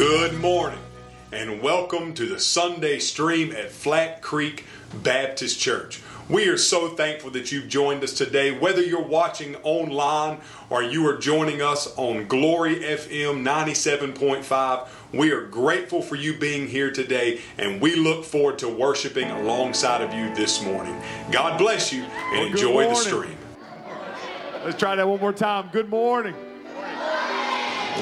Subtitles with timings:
[0.00, 0.78] Good morning
[1.30, 4.64] and welcome to the Sunday stream at Flat Creek
[5.02, 6.00] Baptist Church.
[6.26, 10.40] We are so thankful that you've joined us today, whether you're watching online
[10.70, 14.88] or you are joining us on Glory FM 97.5.
[15.12, 20.00] We are grateful for you being here today and we look forward to worshiping alongside
[20.00, 20.98] of you this morning.
[21.30, 23.36] God bless you and Well, enjoy the stream.
[24.64, 25.68] Let's try that one more time.
[25.70, 26.34] Good morning.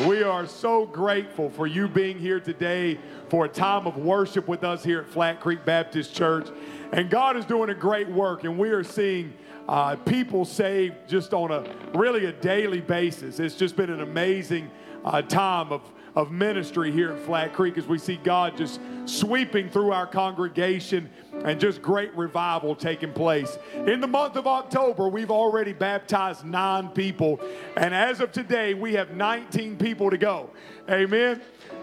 [0.07, 4.63] We are so grateful for you being here today for a time of worship with
[4.63, 6.49] us here at Flat Creek Baptist Church.
[6.93, 9.35] And God is doing a great work, and we are seeing
[9.69, 11.65] uh, people saved just on a
[11.99, 13.41] really a daily basis.
[13.41, 14.71] It's just been an amazing
[15.05, 15.83] uh, time of,
[16.15, 21.09] of ministry here at Flat Creek as we see God just sweeping through our congregation
[21.45, 23.59] and just great revival taking place.
[23.87, 27.41] In the month of October, we've already baptized nine people,
[27.77, 30.51] and as of today, we have 19 people to go.
[30.91, 31.41] Amen.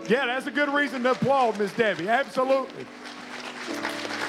[0.07, 2.07] Yeah, that's a good reason to applaud, Miss Debbie.
[2.09, 2.85] Absolutely.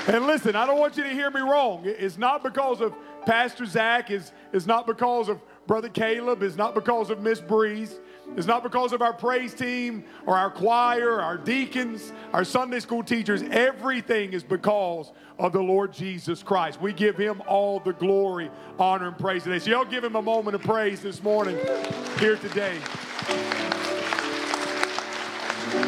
[0.09, 1.83] And listen, I don't want you to hear me wrong.
[1.85, 2.95] It's not because of
[3.27, 7.99] Pastor Zach, it's, it's not because of Brother Caleb, it's not because of Miss Breeze.
[8.37, 13.03] It's not because of our praise team or our choir, our deacons, our Sunday school
[13.03, 13.43] teachers.
[13.43, 16.81] Everything is because of the Lord Jesus Christ.
[16.81, 19.59] We give him all the glory, honor, and praise today.
[19.59, 21.57] So, y'all give him a moment of praise this morning
[22.19, 22.79] here today.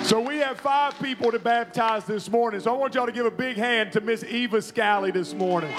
[0.03, 2.61] So we have five people to baptize this morning.
[2.61, 5.71] So I want y'all to give a big hand to Miss Eva Scally this morning.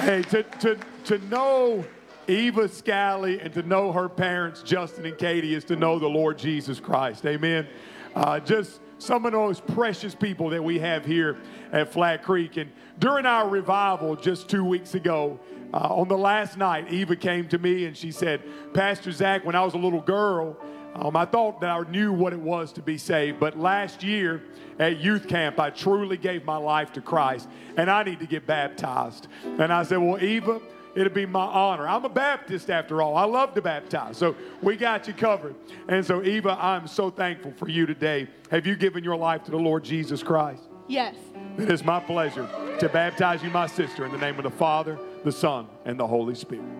[0.00, 1.84] Hey, to, to, to know
[2.26, 6.38] Eva Scally and to know her parents, Justin and Katie, is to know the Lord
[6.38, 7.26] Jesus Christ.
[7.26, 7.68] Amen.
[8.14, 11.36] Uh, just some of those precious people that we have here
[11.70, 12.56] at Flat Creek.
[12.56, 15.38] And during our revival just two weeks ago,
[15.74, 18.42] uh, on the last night, Eva came to me and she said,
[18.72, 20.56] Pastor Zach, when I was a little girl,
[20.94, 24.42] um, I thought that I knew what it was to be saved, but last year
[24.78, 28.46] at youth camp, I truly gave my life to Christ, and I need to get
[28.46, 29.28] baptized.
[29.44, 30.60] And I said, Well, Eva,
[30.96, 31.86] it'll be my honor.
[31.86, 33.16] I'm a Baptist after all.
[33.16, 35.54] I love to baptize, so we got you covered.
[35.88, 38.26] And so, Eva, I'm so thankful for you today.
[38.50, 40.62] Have you given your life to the Lord Jesus Christ?
[40.88, 41.14] Yes.
[41.56, 42.48] It is my pleasure
[42.80, 46.06] to baptize you, my sister, in the name of the Father, the Son, and the
[46.06, 46.79] Holy Spirit.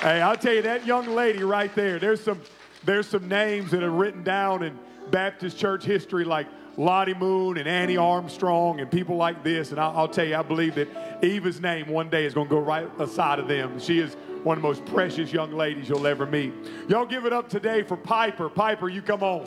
[0.00, 1.98] Hey, I'll tell you that young lady right there.
[1.98, 2.40] There's some
[2.86, 4.78] there's some names that are written down in
[5.10, 6.46] Baptist church history, like
[6.78, 9.72] Lottie Moon and Annie Armstrong and people like this.
[9.72, 12.50] And I'll, I'll tell you, I believe that Eva's name one day is going to
[12.50, 13.78] go right aside of them.
[13.78, 16.54] She is one of the most precious young ladies you'll ever meet.
[16.88, 18.48] Y'all give it up today for Piper.
[18.48, 19.44] Piper, you come on.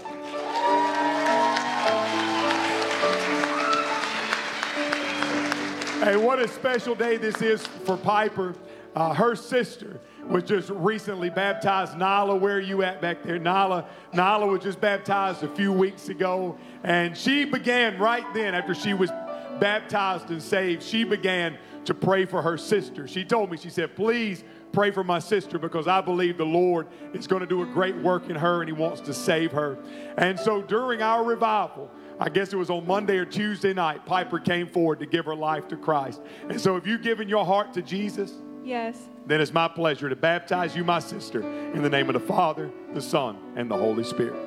[6.03, 8.53] Hey, what a special day this is for Piper.
[8.95, 11.97] Uh, her sister was just recently baptized.
[11.97, 13.39] Nala, where are you at back there?
[13.39, 18.75] Nala, Nala was just baptized a few weeks ago, and she began right then after
[18.75, 19.09] she was
[19.59, 20.83] baptized and saved.
[20.83, 23.07] She began to pray for her sister.
[23.07, 26.87] She told me, she said, "Please pray for my sister because I believe the Lord
[27.13, 29.77] is going to do a great work in her and He wants to save her."
[30.17, 31.89] And so during our revival.
[32.19, 35.35] I guess it was on Monday or Tuesday night, Piper came forward to give her
[35.35, 36.21] life to Christ.
[36.47, 38.97] And so if you've given your heart to Jesus, Yes.
[39.25, 42.71] then it's my pleasure to baptize you, my sister, in the name of the Father,
[42.93, 44.39] the Son, and the Holy Spirit.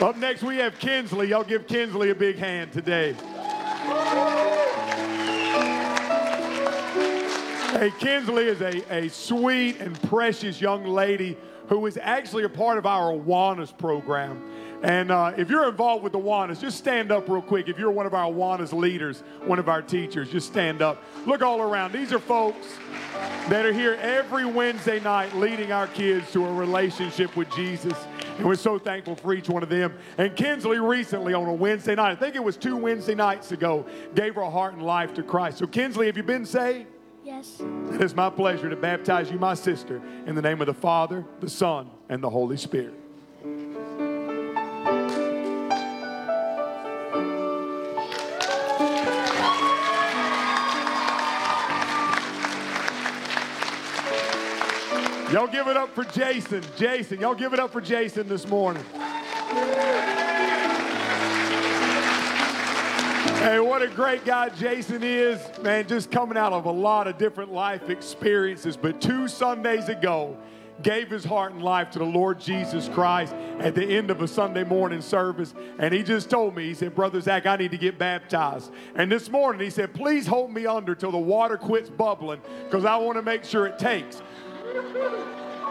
[0.00, 1.28] Up next, we have Kinsley.
[1.28, 3.14] Y'all give Kinsley a big hand today.
[7.72, 11.36] Hey, Kinsley is a, a sweet and precious young lady
[11.70, 14.42] who is actually a part of our Awanas program.
[14.82, 17.68] And uh, if you're involved with the Awanas, just stand up real quick.
[17.68, 21.04] If you're one of our Awanas leaders, one of our teachers, just stand up.
[21.26, 21.92] Look all around.
[21.92, 22.66] These are folks
[23.48, 27.94] that are here every Wednesday night leading our kids to a relationship with Jesus.
[28.36, 29.96] And we're so thankful for each one of them.
[30.18, 33.86] And Kinsley recently on a Wednesday night, I think it was two Wednesday nights ago,
[34.16, 35.58] gave her heart and life to Christ.
[35.58, 36.88] So, Kinsley, have you been saved?
[37.30, 37.62] Yes.
[37.94, 41.24] It is my pleasure to baptize you, my sister, in the name of the Father,
[41.38, 42.92] the Son, and the Holy Spirit.
[55.30, 56.64] Y'all give it up for Jason.
[56.76, 58.84] Jason, y'all give it up for Jason this morning.
[63.40, 65.40] Hey, what a great guy Jason is.
[65.62, 68.76] Man, just coming out of a lot of different life experiences.
[68.76, 70.36] But two Sundays ago,
[70.82, 74.28] gave his heart and life to the Lord Jesus Christ at the end of a
[74.28, 75.54] Sunday morning service.
[75.78, 78.72] And he just told me, he said, Brother Zach, I need to get baptized.
[78.94, 82.84] And this morning he said, Please hold me under till the water quits bubbling because
[82.84, 84.20] I want to make sure it takes.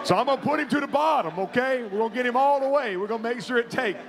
[0.03, 1.83] So I'm going to put him to the bottom, okay?
[1.83, 2.97] We're going to get him all the way.
[2.97, 3.99] We're going to make sure it takes.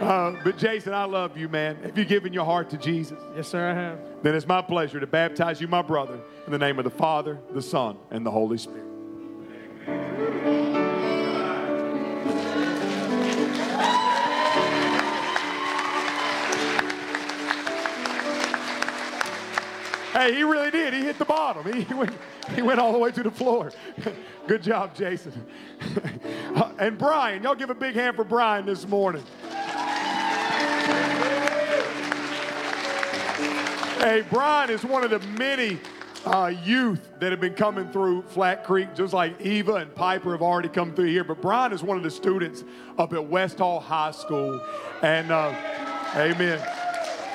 [0.00, 1.76] Uh, but Jason, I love you, man.
[1.82, 3.18] Have you given your heart to Jesus?
[3.34, 3.98] Yes, sir, I have.
[4.22, 7.38] Then it's my pleasure to baptize you, my brother, in the name of the Father,
[7.52, 8.84] the Son, and the Holy Spirit.
[20.12, 20.94] Hey, he really did.
[20.94, 21.72] He hit the bottom.
[21.72, 22.12] He went,
[22.54, 23.72] he went all the way to the floor.
[24.46, 25.32] Good job, Jason.
[26.78, 29.22] and Brian, y'all give a big hand for Brian this morning.
[34.08, 35.78] Hey, Brian is one of the many
[36.24, 40.40] uh, youth that have been coming through Flat Creek, just like Eva and Piper have
[40.40, 41.24] already come through here.
[41.24, 42.64] But Brian is one of the students
[42.96, 44.62] up at West Hall High School.
[45.02, 45.54] And, uh,
[46.16, 46.77] amen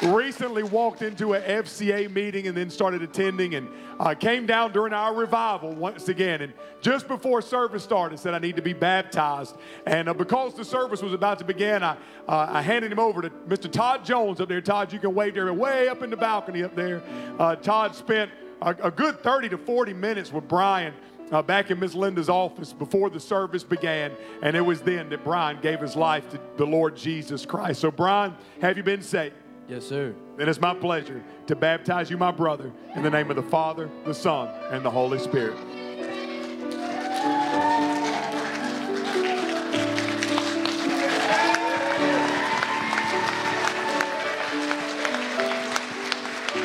[0.03, 3.67] recently walked into an FCA meeting and then started attending and
[3.99, 6.41] uh, came down during our revival once again.
[6.41, 9.55] And just before service started, said, I need to be baptized.
[9.85, 11.97] And uh, because the service was about to begin, I,
[12.27, 13.71] uh, I handed him over to Mr.
[13.71, 14.61] Todd Jones up there.
[14.61, 17.01] Todd, you can wave there, way up in the balcony up there.
[17.39, 20.93] Uh, Todd spent a, a, good 30 to 40 minutes with Brian.
[21.31, 24.11] Uh, back in Miss Linda's office before the service began,
[24.43, 27.79] and it was then that Brian gave his life to the Lord Jesus Christ.
[27.79, 29.33] So, Brian, have you been saved?
[29.67, 30.13] Yes, sir.
[30.37, 33.89] Then it's my pleasure to baptize you, my brother, in the name of the Father,
[34.05, 35.57] the Son, and the Holy Spirit.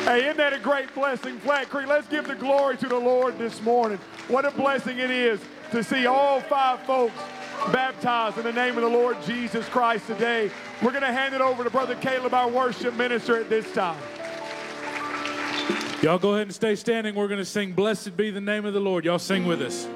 [0.03, 1.87] Hey, isn't that a great blessing, Flat Creek?
[1.87, 3.99] Let's give the glory to the Lord this morning.
[4.27, 5.39] What a blessing it is
[5.71, 7.13] to see all five folks
[7.71, 10.51] baptized in the name of the Lord Jesus Christ today.
[10.81, 14.01] We're going to hand it over to Brother Caleb, our worship minister, at this time.
[16.01, 17.15] Y'all go ahead and stay standing.
[17.15, 19.03] We're going to sing, Blessed be the name of the Lord.
[19.03, 19.87] Y'all sing with us.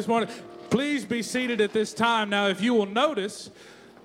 [0.00, 0.30] This morning.
[0.70, 2.30] Please be seated at this time.
[2.30, 3.50] Now, if you will notice,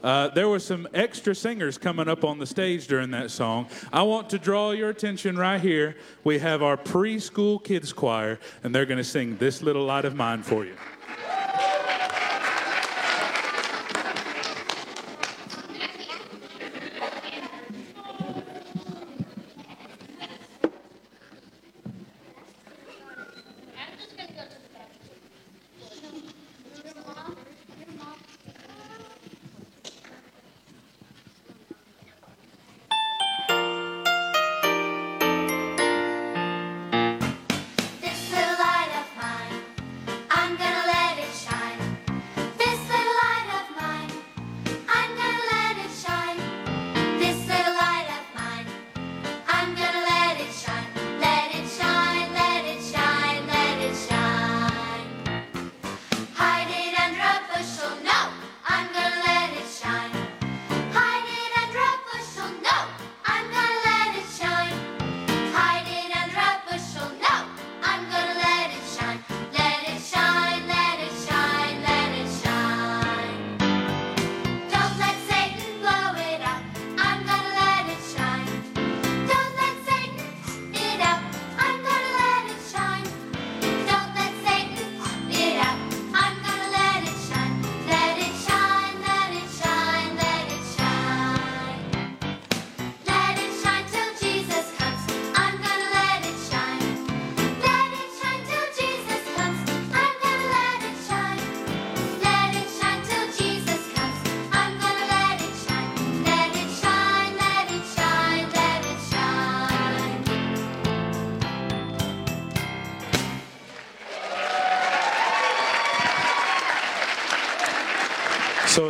[0.04, 3.70] uh, there were some extra singers coming up on the stage during that song.
[3.94, 5.96] I want to draw your attention right here.
[6.26, 10.16] We have our preschool kids choir, and they're going to sing This Little Light of
[10.18, 10.76] Mine for you.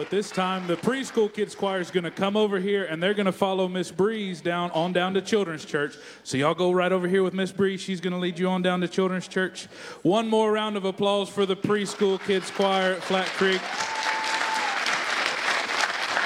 [0.06, 3.16] At this time, the preschool kids choir is going to come over here and they're
[3.16, 5.96] going to follow Miss Breeze down on down to Children's Church.
[6.24, 7.82] So y'all go right over here with Miss Breeze.
[7.82, 9.66] She's going to lead you on down to Children's Church.
[10.04, 13.60] One more round of applause for the preschool kids choir at Flat Creek.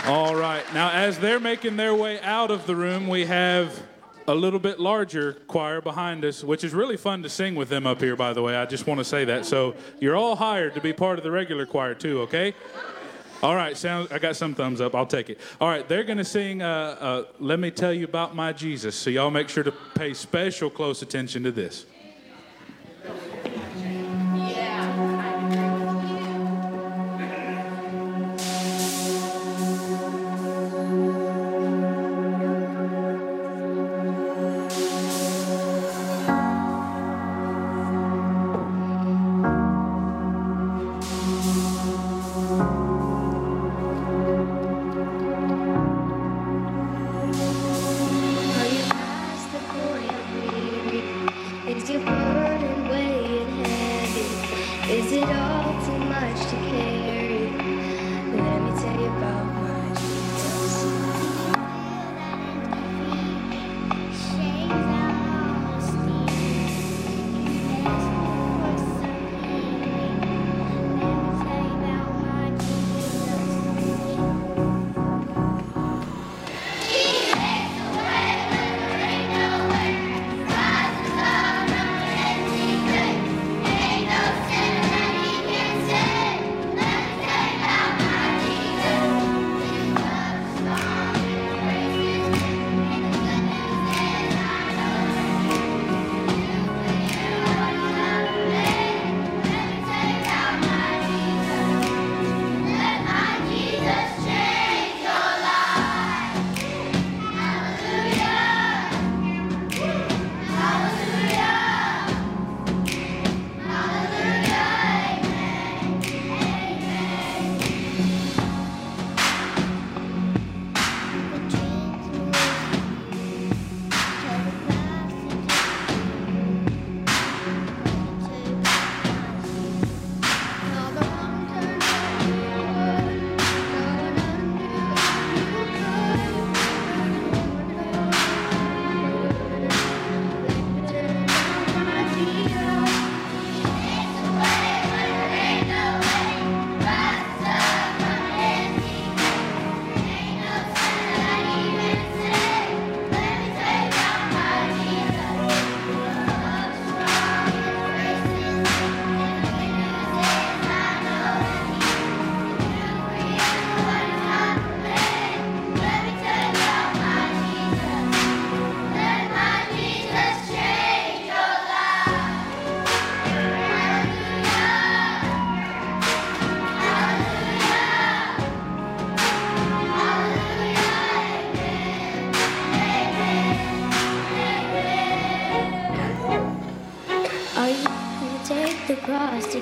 [0.10, 0.66] All right.
[0.74, 3.82] Now, as they're making their way out of the room, we have
[4.28, 7.88] a little bit larger choir behind us, which is really fun to sing with them
[7.88, 8.58] up here, by the way.
[8.58, 9.46] I just want to say that.
[9.46, 12.54] So you're all hired to be part of the regular choir, too, okay?
[13.42, 14.12] All right, sounds.
[14.12, 14.94] I got some thumbs up.
[14.94, 15.40] I'll take it.
[15.62, 16.62] All right, they're going to sing.
[16.62, 16.66] Uh,
[17.00, 18.96] uh, Let me tell you about my Jesus.
[18.96, 21.86] So y'all make sure to pay special close attention to this.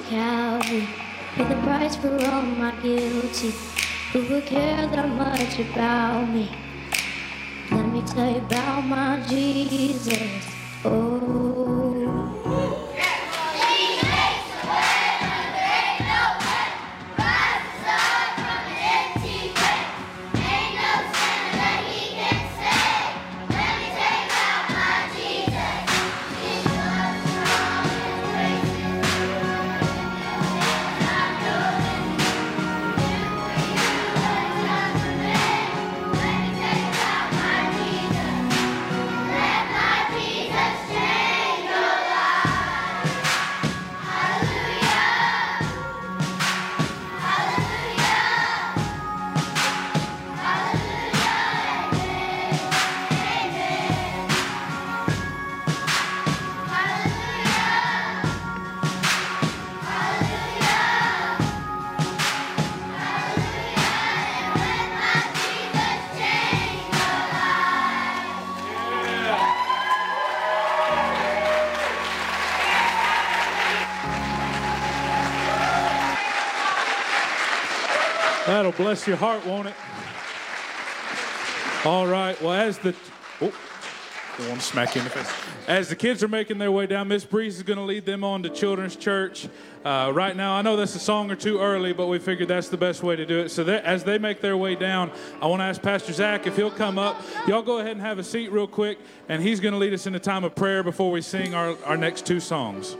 [0.09, 0.87] Calvary.
[1.35, 3.53] Pay the price for all my guilty.
[4.13, 6.49] Who would care that much about me?
[7.71, 10.45] Let me tell you about my Jesus.
[10.85, 11.16] Oh.
[78.77, 79.75] bless your heart, won't it?
[81.85, 82.39] All right.
[82.41, 82.95] Well, as the
[83.41, 83.53] oh,
[84.37, 85.31] don't want to smack you in the face.
[85.67, 88.23] As the kids are making their way down, Miss Breeze is going to lead them
[88.23, 89.47] on to Children's Church.
[89.83, 92.69] Uh, right now, I know that's a song or two early, but we figured that's
[92.69, 93.49] the best way to do it.
[93.49, 95.11] So as they make their way down,
[95.41, 97.21] I want to ask Pastor Zach if he'll come up.
[97.47, 100.05] Y'all go ahead and have a seat real quick, and he's going to lead us
[100.05, 102.95] in a time of prayer before we sing our, our next two songs.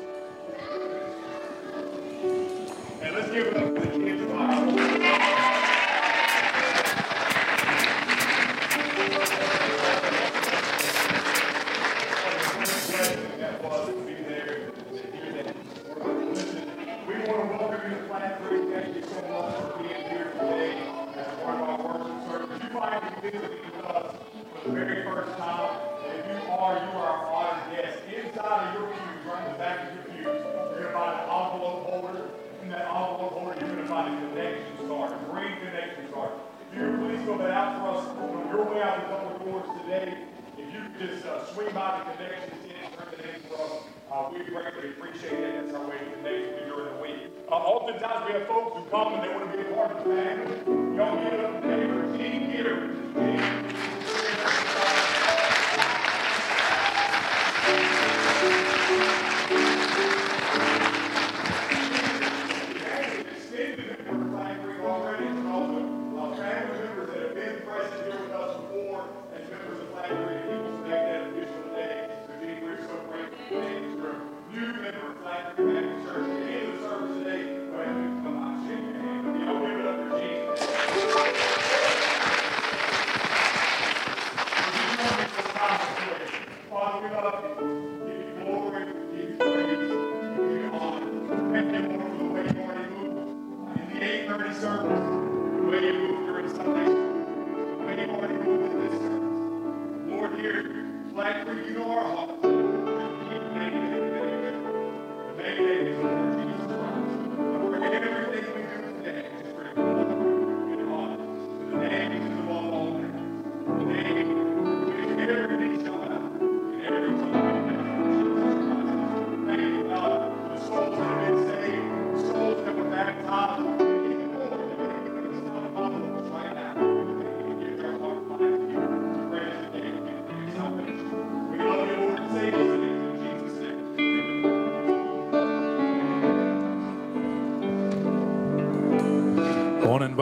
[48.89, 50.76] come and they want to be a part of the family.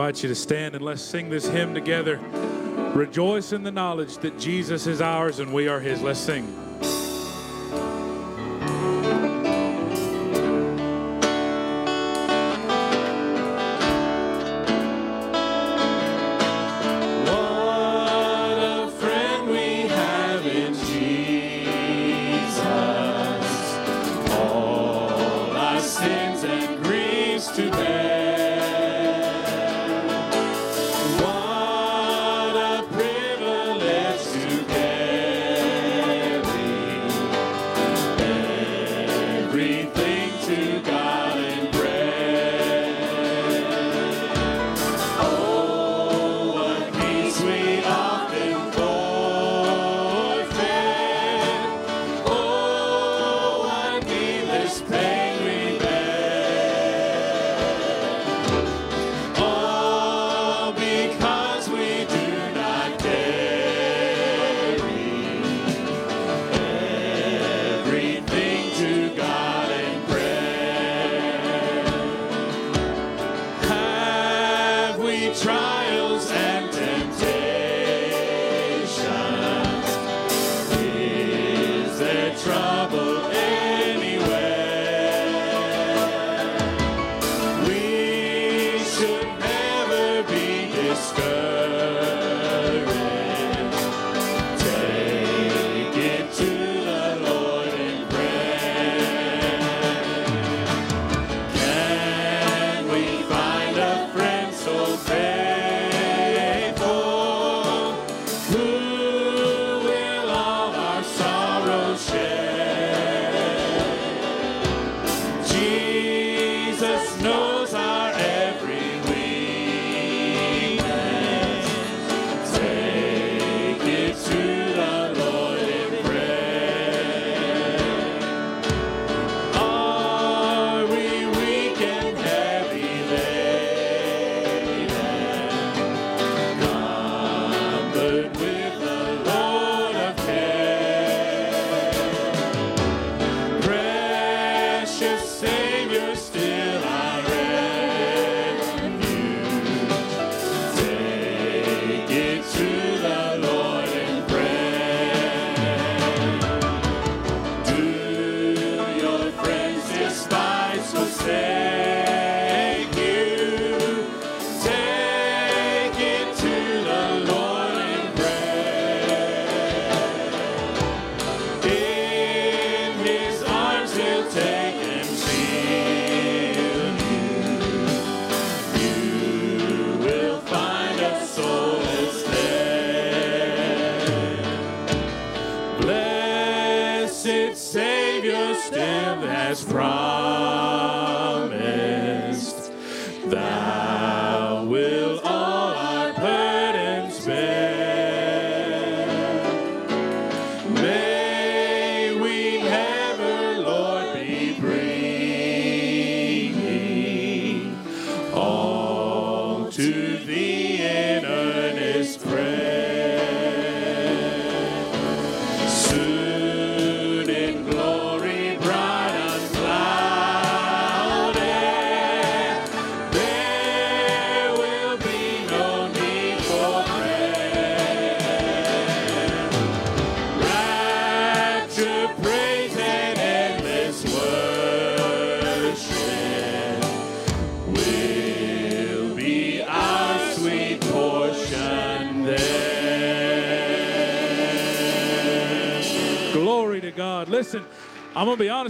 [0.06, 2.18] invite you to stand and let's sing this hymn together.
[2.94, 6.00] Rejoice in the knowledge that Jesus is ours and we are his.
[6.00, 6.65] Let's sing.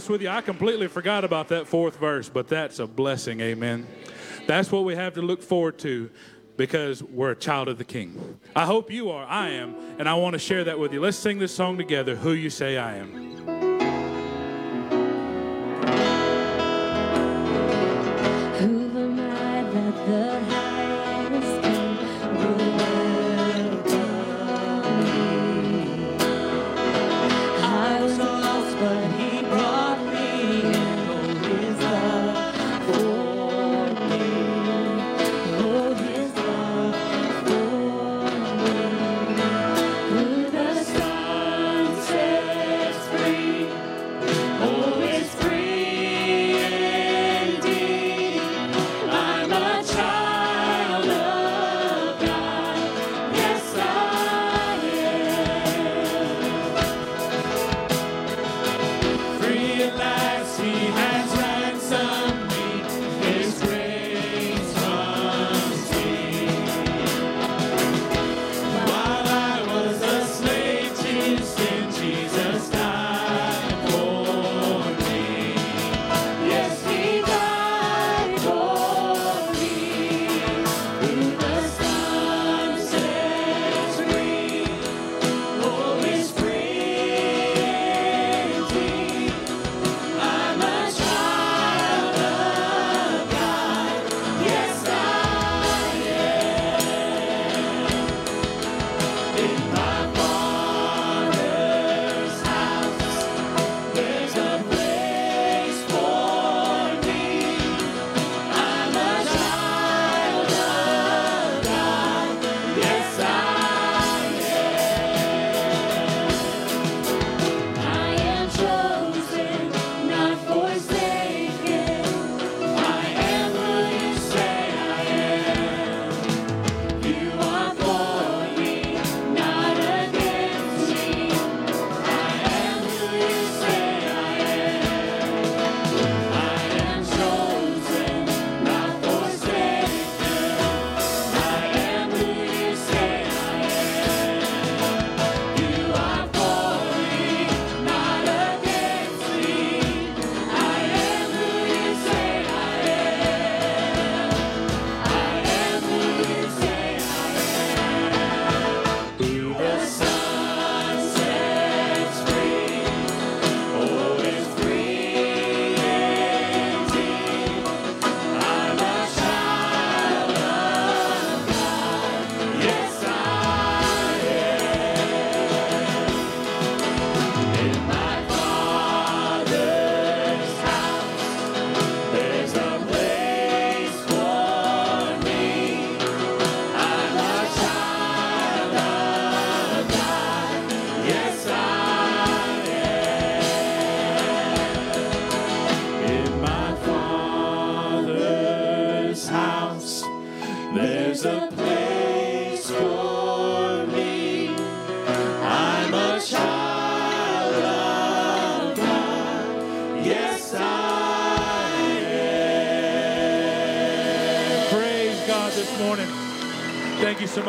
[0.06, 3.40] honest with you, I completely forgot about that fourth verse, but that's a blessing.
[3.40, 3.88] Amen.
[4.46, 6.10] That's what we have to look forward to
[6.56, 8.38] because we're a child of the King.
[8.54, 9.26] I hope you are.
[9.26, 9.74] I am.
[9.98, 11.00] And I want to share that with you.
[11.00, 13.15] Let's sing this song together Who You Say I Am.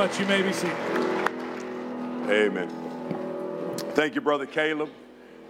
[0.07, 0.19] Much.
[0.19, 0.75] You may be seated.
[2.29, 2.69] Amen.
[3.93, 4.89] Thank you, Brother Caleb.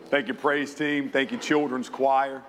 [0.10, 1.10] Thank you, praise team.
[1.10, 2.43] Thank you, children's choir.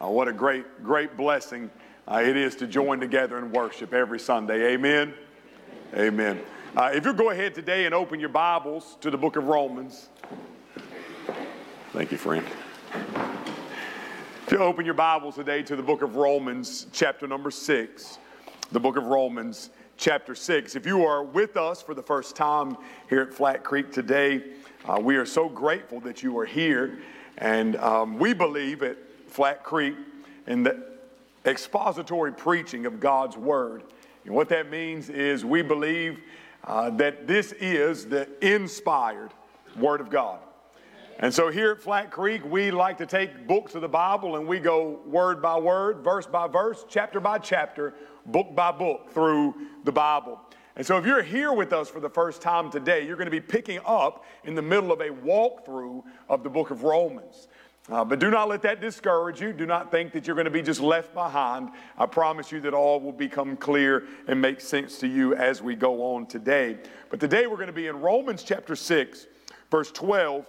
[0.00, 1.70] Uh, what a great, great blessing
[2.08, 4.72] uh, it is to join together and worship every Sunday.
[4.72, 5.12] Amen.
[5.94, 6.40] Amen.
[6.74, 10.08] Uh, if you'll go ahead today and open your Bibles to the book of Romans.
[11.92, 12.46] Thank you, friend.
[14.46, 18.18] If you open your Bibles today to the book of Romans, chapter number six,
[18.72, 20.76] the book of Romans, chapter six.
[20.76, 22.78] If you are with us for the first time
[23.10, 24.42] here at Flat Creek today,
[24.86, 27.00] uh, we are so grateful that you are here.
[27.36, 28.96] And um, we believe at
[29.28, 29.94] Flat Creek
[30.46, 30.86] in the
[31.44, 33.82] expository preaching of God's Word.
[34.24, 36.18] And what that means is we believe
[36.64, 39.30] uh, that this is the inspired
[39.76, 40.38] Word of God.
[41.18, 44.48] And so here at Flat Creek, we like to take books of the Bible and
[44.48, 47.92] we go word by word, verse by verse, chapter by chapter,
[48.26, 49.54] book by book through
[49.84, 50.40] the Bible.
[50.76, 53.30] And so if you're here with us for the first time today, you're going to
[53.30, 57.48] be picking up in the middle of a walkthrough of the book of Romans.
[57.90, 59.52] Uh, but do not let that discourage you.
[59.52, 61.70] Do not think that you're going to be just left behind.
[61.98, 65.74] I promise you that all will become clear and make sense to you as we
[65.74, 66.78] go on today.
[67.08, 69.26] But today we're going to be in Romans chapter 6,
[69.70, 70.46] verse 12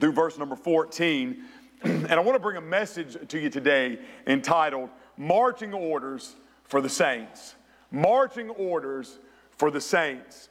[0.00, 1.44] through verse number 14.
[1.82, 6.36] and I want to bring a message to you today entitled Marching Orders
[6.70, 7.56] for the Saints.
[7.90, 9.18] Marching Orders
[9.58, 10.48] for the Saints.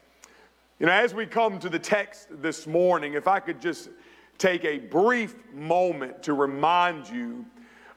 [0.77, 3.89] You know, as we come to the text this morning, if I could just
[4.37, 7.45] take a brief moment to remind you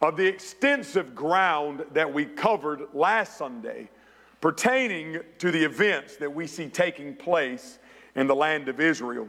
[0.00, 3.90] of the extensive ground that we covered last Sunday
[4.40, 7.80] pertaining to the events that we see taking place
[8.14, 9.26] in the land of Israel.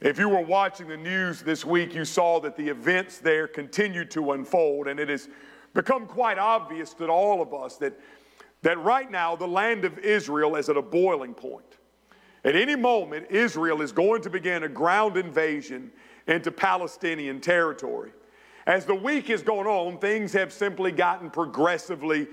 [0.00, 4.04] If you were watching the news this week, you saw that the events there continue
[4.06, 5.28] to unfold, and it has
[5.74, 7.98] become quite obvious to all of us that,
[8.62, 11.64] that right now the land of Israel is at a boiling point.
[12.44, 15.92] At any moment, Israel is going to begin a ground invasion
[16.26, 18.12] into Palestinian territory.
[18.66, 22.28] As the week has gone on, things have simply gotten progressively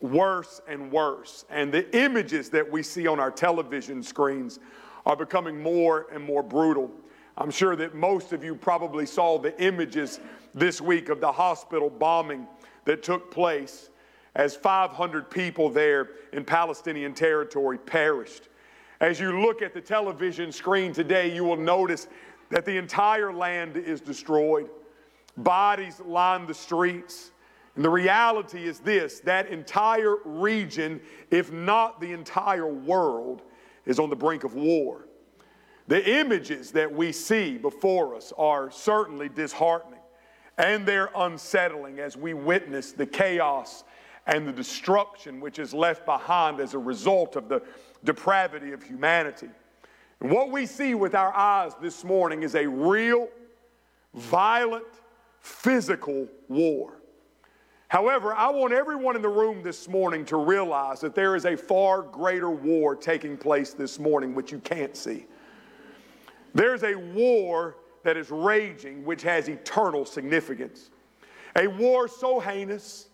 [0.00, 1.44] worse and worse.
[1.50, 4.58] And the images that we see on our television screens
[5.04, 6.90] are becoming more and more brutal.
[7.38, 10.20] I'm sure that most of you probably saw the images
[10.54, 12.46] this week of the hospital bombing
[12.86, 13.90] that took place
[14.34, 18.48] as 500 people there in Palestinian territory perished.
[19.00, 22.08] As you look at the television screen today, you will notice
[22.50, 24.70] that the entire land is destroyed.
[25.36, 27.32] Bodies line the streets.
[27.74, 33.42] And the reality is this that entire region, if not the entire world,
[33.84, 35.06] is on the brink of war.
[35.88, 39.95] The images that we see before us are certainly disheartening
[40.58, 43.84] and they're unsettling as we witness the chaos
[44.26, 47.62] and the destruction which is left behind as a result of the
[48.04, 49.48] depravity of humanity.
[50.20, 53.28] And what we see with our eyes this morning is a real,
[54.14, 54.86] violent,
[55.40, 56.94] physical war.
[57.88, 61.56] However, I want everyone in the room this morning to realize that there is a
[61.56, 65.26] far greater war taking place this morning, which you can't see.
[66.52, 70.90] There's a war that is raging which has eternal significance.
[71.56, 73.08] A war so heinous,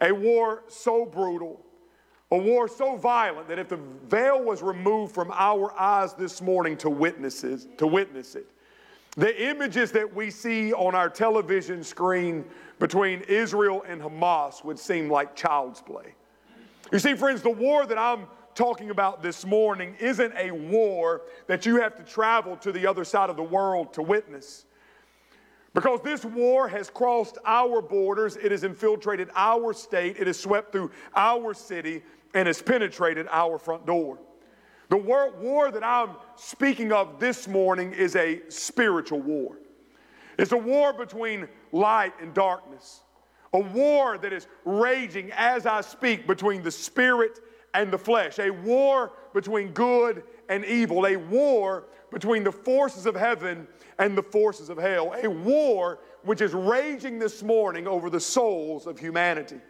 [0.00, 1.64] a war so brutal,
[2.32, 6.76] a war so violent that if the veil was removed from our eyes this morning
[6.78, 8.50] to witnesses, to witness it,
[9.16, 12.44] the images that we see on our television screen
[12.80, 16.12] between Israel and Hamas would seem like child's play.
[16.90, 21.66] You see, friends, the war that I'm talking about this morning isn't a war that
[21.66, 24.66] you have to travel to the other side of the world to witness.
[25.74, 30.70] Because this war has crossed our borders, it has infiltrated our state, it has swept
[30.70, 34.18] through our city, and has penetrated our front door.
[34.88, 39.56] The war, war that I'm speaking of this morning is a spiritual war.
[40.38, 43.00] It's a war between light and darkness,
[43.52, 47.40] a war that is raging as I speak between the spirit
[47.74, 53.16] and the flesh, a war between good and evil, a war between the forces of
[53.16, 53.66] heaven
[53.98, 58.86] and the forces of hell, a war which is raging this morning over the souls
[58.86, 59.60] of humanity.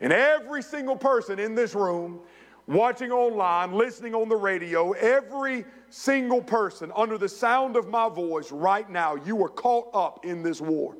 [0.00, 2.20] And every single person in this room,
[2.66, 8.52] watching online, listening on the radio, every single person under the sound of my voice
[8.52, 10.94] right now, you are caught up in this war.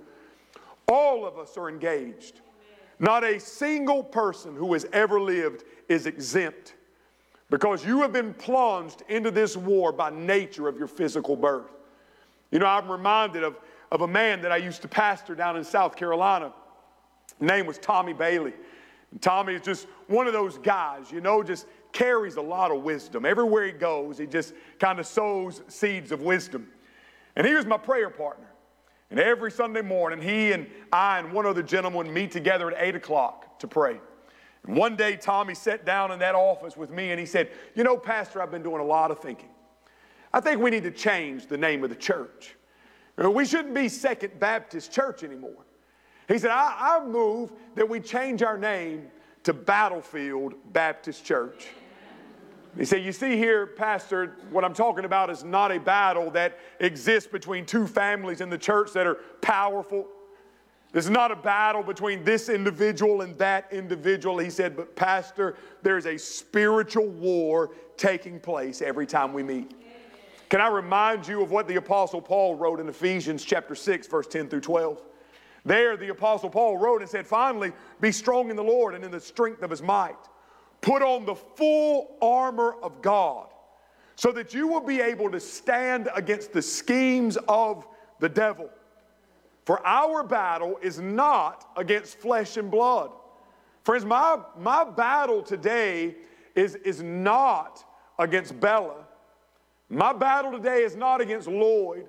[0.88, 2.40] All of us are engaged.
[2.98, 6.74] Not a single person who has ever lived is exempt
[7.50, 11.70] because you have been plunged into this war by nature of your physical birth.
[12.50, 13.56] You know, I'm reminded of,
[13.90, 16.52] of a man that I used to pastor down in South Carolina.
[17.38, 18.52] His name was Tommy Bailey.
[19.10, 22.82] And Tommy is just one of those guys, you know, just carries a lot of
[22.82, 23.24] wisdom.
[23.24, 26.68] Everywhere he goes, he just kind of sows seeds of wisdom.
[27.36, 28.46] And he was my prayer partner.
[29.10, 32.96] And every Sunday morning, he and I and one other gentleman meet together at 8
[32.96, 34.00] o'clock to pray.
[34.68, 37.96] One day, Tommy sat down in that office with me and he said, You know,
[37.96, 39.48] Pastor, I've been doing a lot of thinking.
[40.30, 42.54] I think we need to change the name of the church.
[43.16, 45.64] We shouldn't be Second Baptist Church anymore.
[46.28, 49.06] He said, I, I move that we change our name
[49.44, 51.68] to Battlefield Baptist Church.
[52.76, 56.58] He said, You see here, Pastor, what I'm talking about is not a battle that
[56.78, 60.08] exists between two families in the church that are powerful.
[60.98, 64.36] This is not a battle between this individual and that individual.
[64.38, 69.70] He said, But, Pastor, there's a spiritual war taking place every time we meet.
[70.48, 74.26] Can I remind you of what the Apostle Paul wrote in Ephesians chapter 6, verse
[74.26, 75.00] 10 through 12?
[75.64, 79.12] There, the Apostle Paul wrote and said, Finally, be strong in the Lord and in
[79.12, 80.18] the strength of his might.
[80.80, 83.46] Put on the full armor of God
[84.16, 87.86] so that you will be able to stand against the schemes of
[88.18, 88.68] the devil.
[89.68, 93.10] For our battle is not against flesh and blood.
[93.84, 96.16] Friends, my, my battle today
[96.54, 97.84] is, is not
[98.18, 99.04] against Bella.
[99.90, 102.06] My battle today is not against Lloyd.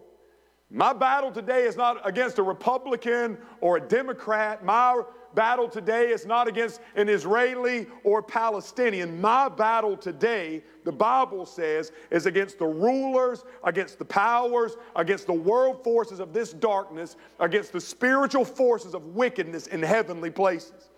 [0.70, 4.64] My battle today is not against a Republican or a Democrat.
[4.64, 5.02] My
[5.36, 9.20] battle today is not against an Israeli or Palestinian.
[9.20, 15.34] My battle today, the Bible says, is against the rulers, against the powers, against the
[15.34, 20.90] world forces of this darkness, against the spiritual forces of wickedness in heavenly places.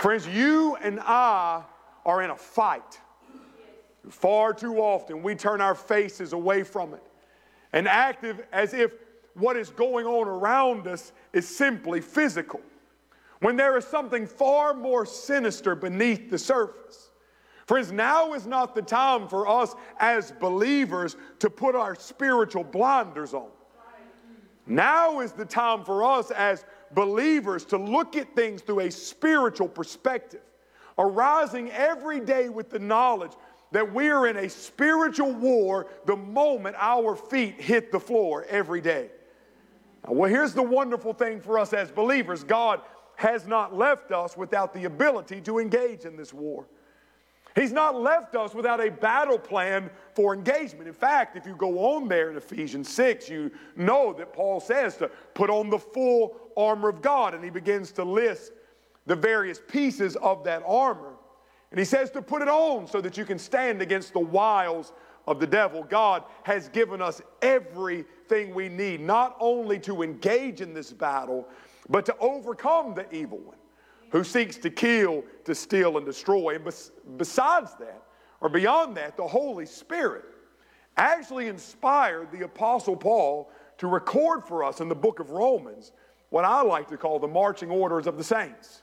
[0.00, 1.62] Friends, you and I
[2.06, 3.00] are in a fight.
[4.08, 7.02] Far too often, we turn our faces away from it
[7.72, 8.92] and active as if
[9.34, 12.60] what is going on around us is simply physical,
[13.40, 17.10] when there is something far more sinister beneath the surface.
[17.66, 23.34] Friends, now is not the time for us as believers to put our spiritual blinders
[23.34, 23.48] on.
[24.66, 29.68] Now is the time for us as believers to look at things through a spiritual
[29.68, 30.42] perspective,
[30.98, 33.32] arising every day with the knowledge
[33.72, 38.80] that we are in a spiritual war the moment our feet hit the floor every
[38.80, 39.10] day.
[40.06, 42.80] Now, well, here's the wonderful thing for us as believers God
[43.18, 46.64] has not left us without the ability to engage in this war.
[47.56, 50.86] He's not left us without a battle plan for engagement.
[50.86, 54.96] In fact, if you go on there in Ephesians 6, you know that Paul says
[54.98, 58.52] to put on the full armor of God, and he begins to list
[59.06, 61.14] the various pieces of that armor.
[61.72, 64.92] And he says to put it on so that you can stand against the wiles
[65.26, 65.82] of the devil.
[65.82, 71.48] God has given us everything we need, not only to engage in this battle,
[71.88, 73.56] but to overcome the evil one
[74.10, 76.54] who seeks to kill, to steal, and destroy.
[76.54, 76.64] And
[77.16, 78.02] besides that,
[78.40, 80.24] or beyond that, the Holy Spirit
[80.96, 85.92] actually inspired the Apostle Paul to record for us in the book of Romans
[86.30, 88.82] what I like to call the marching orders of the saints.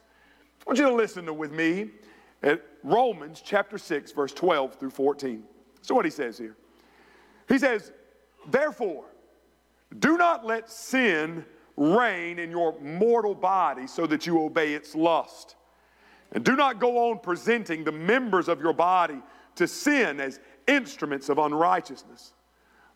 [0.62, 1.92] I want you to listen to, with me
[2.42, 5.44] at Romans chapter 6, verse 12 through 14.
[5.82, 6.56] So, what he says here
[7.48, 7.92] He says,
[8.48, 9.06] Therefore,
[10.00, 11.46] do not let sin
[11.78, 15.56] reign in your mortal body so that you obey its lust.
[16.32, 19.22] And do not go on presenting the members of your body
[19.56, 22.34] to sin as instruments of unrighteousness.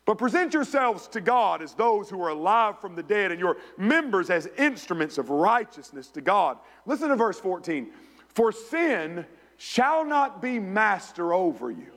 [0.06, 3.58] But present yourselves to God as those who are alive from the dead, and your
[3.76, 6.58] members as instruments of righteousness to God.
[6.86, 7.90] Listen to verse 14.
[8.28, 9.26] For sin
[9.56, 11.92] shall not be master over you.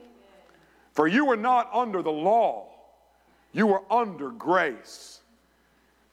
[0.92, 2.68] For you are not under the law,
[3.52, 5.20] you are under grace.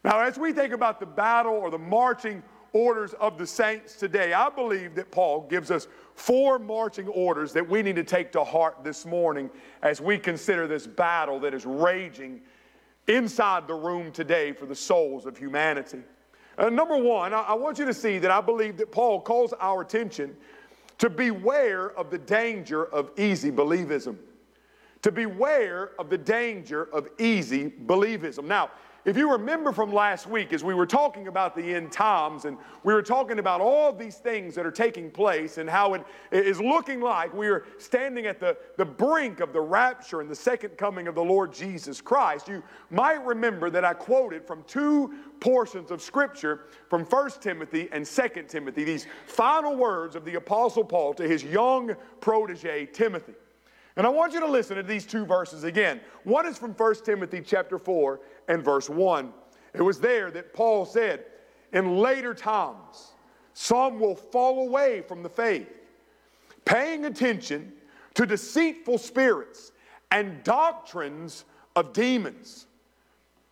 [0.03, 2.41] Now, as we think about the battle or the marching
[2.73, 7.67] orders of the saints today, I believe that Paul gives us four marching orders that
[7.67, 9.49] we need to take to heart this morning
[9.83, 12.41] as we consider this battle that is raging
[13.07, 15.99] inside the room today for the souls of humanity.
[16.57, 19.53] Uh, number one, I, I want you to see that I believe that Paul calls
[19.59, 20.35] our attention
[20.97, 24.17] to beware of the danger of easy believism.
[25.01, 28.45] To beware of the danger of easy believism.
[28.45, 28.69] Now,
[29.03, 32.55] if you remember from last week, as we were talking about the end times and
[32.83, 36.61] we were talking about all these things that are taking place and how it is
[36.61, 40.77] looking like we are standing at the, the brink of the rapture and the second
[40.77, 45.89] coming of the Lord Jesus Christ, you might remember that I quoted from two portions
[45.89, 51.15] of Scripture from 1 Timothy and 2 Timothy, these final words of the Apostle Paul
[51.15, 53.33] to his young protege, Timothy.
[53.95, 55.99] And I want you to listen to these two verses again.
[56.23, 58.19] One is from 1 Timothy chapter 4
[58.51, 59.31] and verse 1.
[59.73, 61.23] It was there that Paul said,
[61.71, 63.13] In later times,
[63.53, 65.69] some will fall away from the faith,
[66.65, 67.71] paying attention
[68.15, 69.71] to deceitful spirits
[70.11, 71.45] and doctrines
[71.77, 72.67] of demons.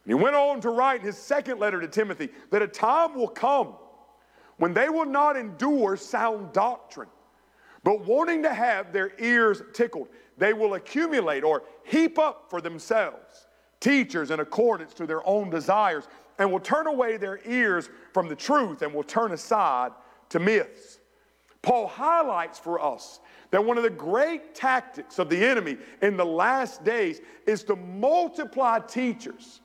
[0.04, 3.16] And he went on to write in his second letter to Timothy that a time
[3.16, 3.76] will come
[4.58, 7.08] when they will not endure sound doctrine,
[7.86, 13.45] but wanting to have their ears tickled, they will accumulate or heap up for themselves
[13.80, 16.07] teachers in accordance to their own desires
[16.38, 19.91] and will turn away their ears from the truth and will turn aside
[20.30, 20.99] to myths.
[21.61, 23.19] Paul highlights for us
[23.51, 27.75] that one of the great tactics of the enemy in the last days is to
[27.75, 29.61] multiply teachers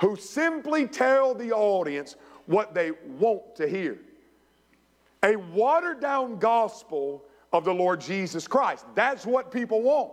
[0.00, 3.98] who simply tell the audience what they want to hear.
[5.22, 8.84] A watered down gospel of the Lord Jesus Christ.
[8.94, 10.12] That's what people want.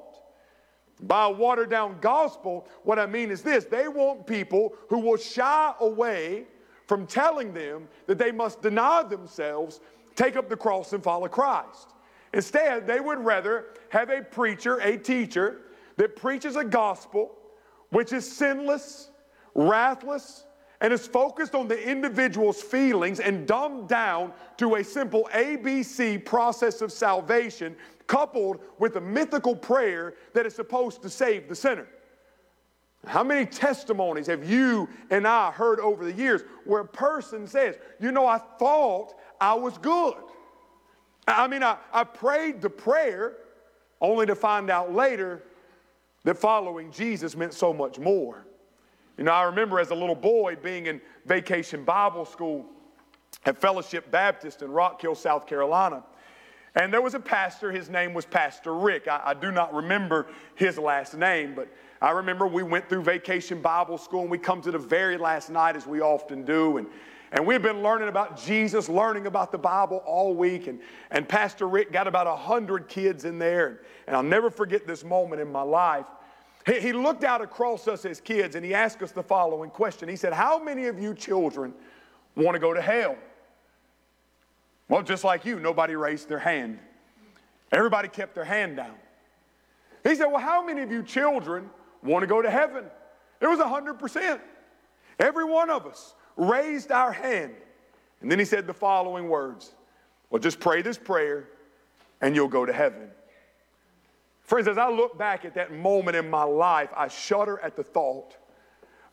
[1.01, 5.73] By watered down gospel, what I mean is this they want people who will shy
[5.79, 6.45] away
[6.87, 9.79] from telling them that they must deny themselves,
[10.15, 11.93] take up the cross, and follow Christ.
[12.33, 15.61] Instead, they would rather have a preacher, a teacher,
[15.97, 17.35] that preaches a gospel
[17.89, 19.09] which is sinless,
[19.53, 20.45] wrathless,
[20.81, 26.81] and is focused on the individual's feelings and dumbed down to a simple ABC process
[26.81, 27.75] of salvation,
[28.07, 31.87] coupled with a mythical prayer that is supposed to save the sinner.
[33.05, 37.75] How many testimonies have you and I heard over the years where a person says,
[37.99, 40.15] You know, I thought I was good?
[41.27, 43.37] I mean, I, I prayed the prayer
[43.99, 45.43] only to find out later
[46.23, 48.45] that following Jesus meant so much more.
[49.17, 52.65] You know, I remember as a little boy being in vacation Bible school
[53.45, 56.03] at Fellowship Baptist in Rock Hill, South Carolina.
[56.75, 59.07] And there was a pastor, his name was Pastor Rick.
[59.07, 61.67] I, I, do not remember his last name, but
[62.01, 65.49] I remember we went through vacation Bible school and we come to the very last
[65.49, 66.77] night, as we often do.
[66.77, 66.87] And,
[67.33, 70.67] and we've been learning about Jesus, learning about the Bible all week.
[70.67, 70.79] And,
[71.11, 73.67] and Pastor Rick got about 100 kids in there.
[73.67, 76.05] And, and I'll never forget this moment in my life.
[76.65, 80.07] He, he looked out across us as kids and he asked us the following question.
[80.07, 81.73] He said, How many of you children
[82.37, 83.17] want to go to hell?
[84.91, 86.77] Well, just like you, nobody raised their hand.
[87.71, 88.95] Everybody kept their hand down.
[90.03, 91.69] He said, Well, how many of you children
[92.03, 92.83] want to go to heaven?
[93.39, 94.41] It was 100%.
[95.17, 97.53] Every one of us raised our hand.
[98.19, 99.71] And then he said the following words
[100.29, 101.47] Well, just pray this prayer
[102.19, 103.11] and you'll go to heaven.
[104.41, 107.83] Friends, as I look back at that moment in my life, I shudder at the
[107.83, 108.35] thought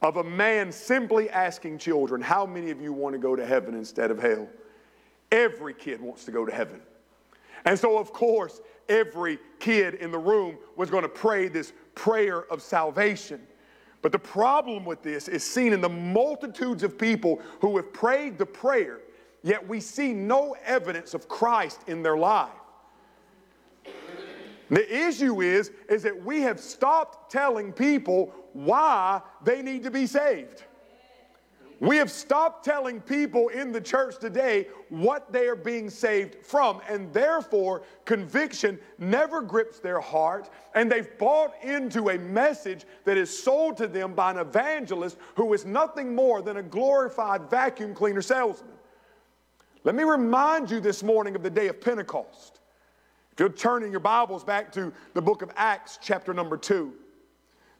[0.02, 3.76] of a man simply asking children, How many of you want to go to heaven
[3.76, 4.48] instead of hell?
[5.30, 6.80] Every kid wants to go to heaven.
[7.64, 12.50] And so, of course, every kid in the room was going to pray this prayer
[12.52, 13.40] of salvation.
[14.00, 18.38] But the problem with this is seen in the multitudes of people who have prayed
[18.38, 19.00] the prayer,
[19.42, 22.50] yet we see no evidence of Christ in their life.
[24.70, 30.06] The issue is, is that we have stopped telling people why they need to be
[30.06, 30.64] saved.
[31.80, 36.80] We have stopped telling people in the church today what they are being saved from,
[36.88, 43.36] and therefore conviction never grips their heart, and they've bought into a message that is
[43.36, 48.22] sold to them by an evangelist who is nothing more than a glorified vacuum cleaner
[48.22, 48.72] salesman.
[49.84, 52.58] Let me remind you this morning of the day of Pentecost.
[53.32, 56.92] If you're turning your Bibles back to the book of Acts, chapter number two.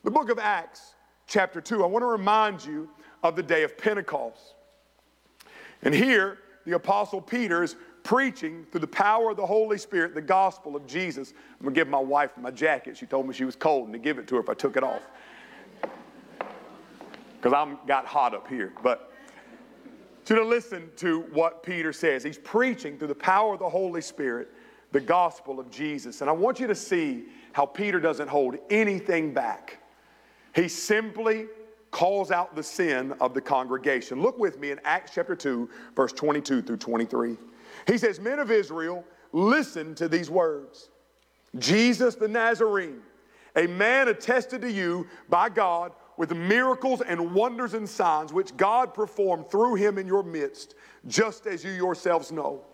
[0.05, 0.95] The book of Acts,
[1.27, 1.83] chapter 2.
[1.83, 2.89] I want to remind you
[3.23, 4.55] of the day of Pentecost.
[5.83, 10.21] And here, the Apostle Peter is preaching through the power of the Holy Spirit the
[10.21, 11.33] gospel of Jesus.
[11.59, 12.97] I'm going to give my wife my jacket.
[12.97, 14.77] She told me she was cold and to give it to her if I took
[14.77, 15.03] it off.
[17.37, 18.73] Because I'm got hot up here.
[18.83, 19.13] But
[20.25, 22.23] to listen to what Peter says.
[22.23, 24.49] He's preaching through the power of the Holy Spirit
[24.93, 26.21] the gospel of Jesus.
[26.21, 29.79] And I want you to see how Peter doesn't hold anything back.
[30.55, 31.47] He simply
[31.91, 34.21] calls out the sin of the congregation.
[34.21, 37.37] Look with me in Acts chapter 2, verse 22 through 23.
[37.87, 40.91] He says, Men of Israel, listen to these words
[41.59, 43.01] Jesus the Nazarene,
[43.57, 48.93] a man attested to you by God with miracles and wonders and signs which God
[48.93, 50.75] performed through him in your midst,
[51.07, 52.65] just as you yourselves know.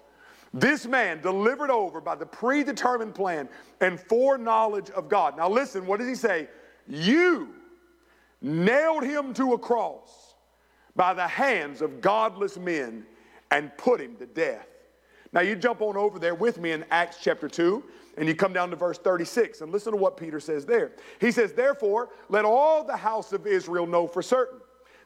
[0.53, 3.49] This man delivered over by the predetermined plan
[3.81, 5.37] and foreknowledge of God.
[5.37, 6.49] Now, listen, what does he say?
[6.87, 7.55] You
[8.41, 10.35] nailed him to a cross
[10.97, 13.07] by the hands of godless men
[13.51, 14.67] and put him to death.
[15.33, 17.83] Now, you jump on over there with me in Acts chapter 2,
[18.17, 20.93] and you come down to verse 36, and listen to what Peter says there.
[21.21, 24.61] He says, Therefore, let all the house of Israel know for certain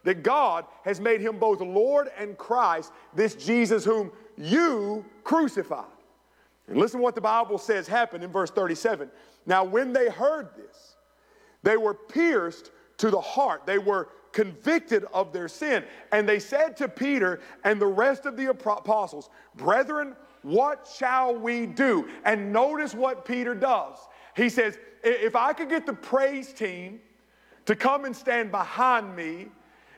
[0.04, 5.84] that God has made him both Lord and Christ, this Jesus whom you crucified.
[6.68, 9.10] And listen to what the Bible says happened in verse 37.
[9.46, 10.96] Now, when they heard this,
[11.62, 13.66] they were pierced to the heart.
[13.66, 15.84] They were convicted of their sin.
[16.12, 21.66] And they said to Peter and the rest of the apostles, Brethren, what shall we
[21.66, 22.08] do?
[22.24, 23.96] And notice what Peter does.
[24.36, 27.00] He says, If I could get the praise team
[27.66, 29.48] to come and stand behind me,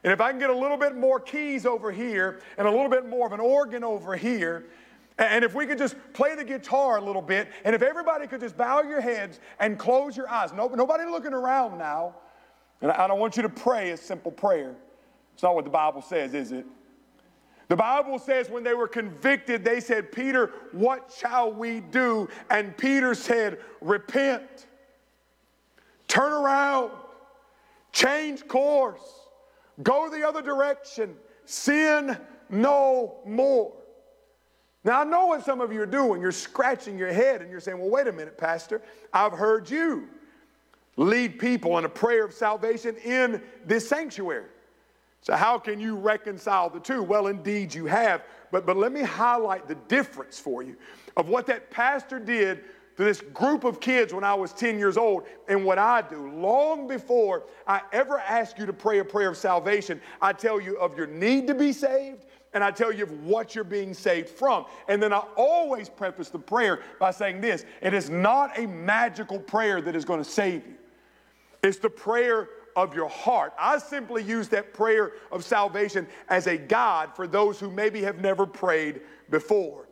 [0.02, 2.88] and if I can get a little bit more keys over here and a little
[2.88, 4.66] bit more of an organ over here,
[5.18, 8.40] and if we could just play the guitar a little bit, and if everybody could
[8.40, 12.14] just bow your heads and close your eyes, no, nobody looking around now,
[12.80, 14.74] and I don't want you to pray a simple prayer.
[15.34, 16.66] It's not what the Bible says, is it?
[17.68, 22.28] The Bible says when they were convicted, they said, Peter, what shall we do?
[22.50, 24.66] And Peter said, Repent,
[26.08, 26.90] turn around,
[27.92, 29.00] change course,
[29.84, 31.14] go the other direction,
[31.44, 32.18] sin
[32.48, 33.72] no more.
[34.82, 36.20] Now, I know what some of you are doing.
[36.20, 38.82] You're scratching your head and you're saying, Well, wait a minute, Pastor.
[39.12, 40.08] I've heard you
[41.00, 44.44] lead people in a prayer of salvation in this sanctuary.
[45.22, 47.02] So, how can you reconcile the two?
[47.02, 48.22] Well, indeed, you have.
[48.50, 50.76] But, but let me highlight the difference for you
[51.16, 52.64] of what that pastor did
[52.96, 56.30] to this group of kids when I was 10 years old and what I do.
[56.32, 60.76] Long before I ever ask you to pray a prayer of salvation, I tell you
[60.78, 64.28] of your need to be saved and I tell you of what you're being saved
[64.28, 64.66] from.
[64.88, 69.38] And then I always preface the prayer by saying this it is not a magical
[69.38, 70.74] prayer that is going to save you,
[71.62, 73.52] it's the prayer of your heart.
[73.58, 78.20] I simply use that prayer of salvation as a guide for those who maybe have
[78.20, 79.88] never prayed before.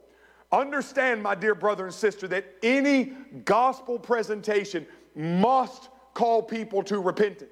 [0.51, 3.13] Understand, my dear brother and sister, that any
[3.45, 7.51] gospel presentation must call people to repentance.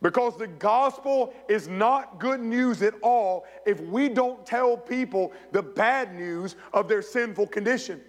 [0.00, 5.62] Because the gospel is not good news at all if we don't tell people the
[5.62, 8.00] bad news of their sinful condition.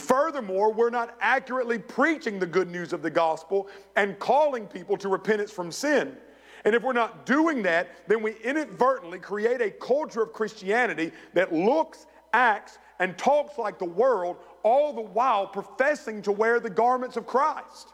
[0.00, 5.08] Furthermore, we're not accurately preaching the good news of the gospel and calling people to
[5.08, 6.16] repentance from sin.
[6.64, 11.52] And if we're not doing that, then we inadvertently create a culture of Christianity that
[11.52, 17.16] looks, acts, and talks like the world, all the while professing to wear the garments
[17.16, 17.88] of Christ.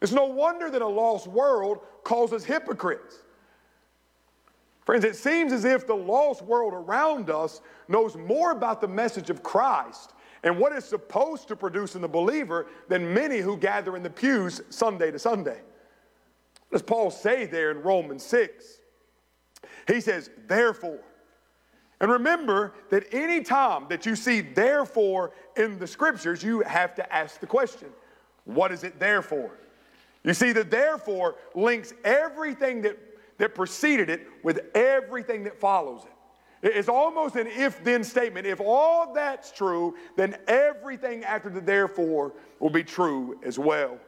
[0.00, 3.18] It's no wonder that a lost world calls us hypocrites.
[4.86, 9.28] Friends, it seems as if the lost world around us knows more about the message
[9.28, 13.96] of Christ and what is supposed to produce in the believer than many who gather
[13.96, 15.60] in the pews Sunday to Sunday.
[16.72, 18.80] Does Paul say there in Romans 6?
[19.86, 21.00] He says, therefore.
[22.00, 27.12] And remember that any time that you see therefore in the scriptures, you have to
[27.12, 27.88] ask the question,
[28.44, 29.50] what is it there for?
[30.24, 32.98] You see, the therefore links everything that,
[33.38, 36.09] that preceded it with everything that follows it.
[36.62, 38.46] It's almost an if then statement.
[38.46, 43.98] If all that's true, then everything after the therefore will be true as well.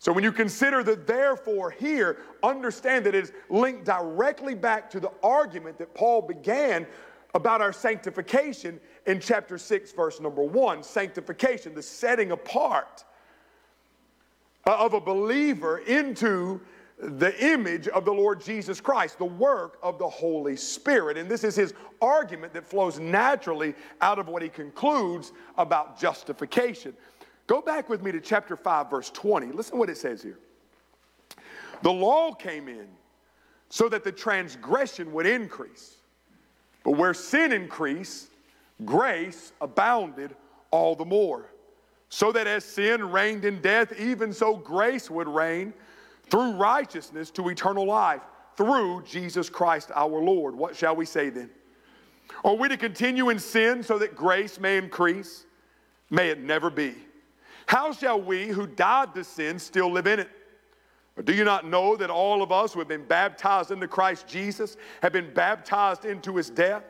[0.00, 5.00] So when you consider the therefore here, understand that it is linked directly back to
[5.00, 6.86] the argument that Paul began
[7.34, 10.82] about our sanctification in chapter 6, verse number 1.
[10.82, 13.04] Sanctification, the setting apart
[14.66, 16.60] of a believer into
[16.98, 21.16] the image of the Lord Jesus Christ, the work of the Holy Spirit.
[21.16, 26.94] And this is his argument that flows naturally out of what he concludes about justification.
[27.46, 29.48] Go back with me to chapter 5, verse 20.
[29.48, 30.38] Listen to what it says here.
[31.82, 32.86] The law came in
[33.68, 35.96] so that the transgression would increase.
[36.84, 38.28] But where sin increased,
[38.84, 40.36] grace abounded
[40.70, 41.50] all the more
[42.14, 45.74] so that as sin reigned in death, even so grace would reign
[46.30, 48.22] through righteousness to eternal life
[48.56, 50.54] through Jesus Christ our Lord.
[50.54, 51.50] What shall we say then?
[52.44, 55.46] Are we to continue in sin so that grace may increase?
[56.10, 56.94] May it never be.
[57.66, 60.30] How shall we who died to sin still live in it?
[61.16, 64.26] Or do you not know that all of us who have been baptized into Christ
[64.26, 66.82] Jesus have been baptized into his death?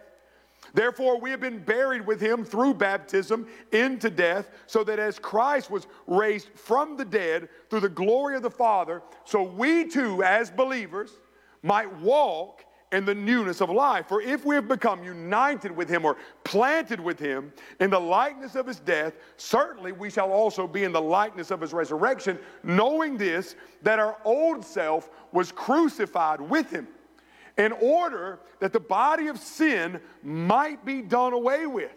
[0.74, 5.70] Therefore, we have been buried with him through baptism into death, so that as Christ
[5.70, 10.50] was raised from the dead through the glory of the Father, so we too, as
[10.50, 11.12] believers,
[11.62, 14.06] might walk in the newness of life.
[14.08, 18.56] For if we have become united with him or planted with him in the likeness
[18.56, 23.16] of his death, certainly we shall also be in the likeness of his resurrection, knowing
[23.16, 26.88] this, that our old self was crucified with him
[27.56, 31.92] in order that the body of sin might be done away with.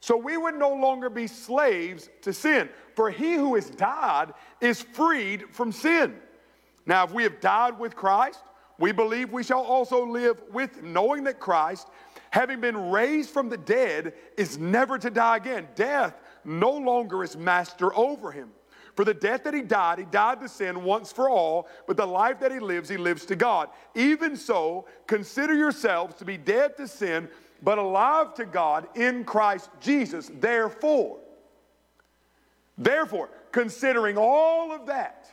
[0.00, 2.68] So we would no longer be slaves to sin.
[2.94, 6.16] For he who has died is freed from sin.
[6.86, 8.40] Now, if we have died with Christ,
[8.78, 11.88] we believe we shall also live with him, knowing that Christ,
[12.30, 15.68] having been raised from the dead, is never to die again.
[15.74, 18.50] Death no longer is master over him.
[19.00, 22.04] For the death that he died, he died to sin once for all, but the
[22.04, 23.70] life that he lives, he lives to God.
[23.94, 27.26] Even so, consider yourselves to be dead to sin,
[27.62, 30.30] but alive to God in Christ Jesus.
[30.38, 31.16] Therefore,
[32.76, 35.30] therefore, considering all of that,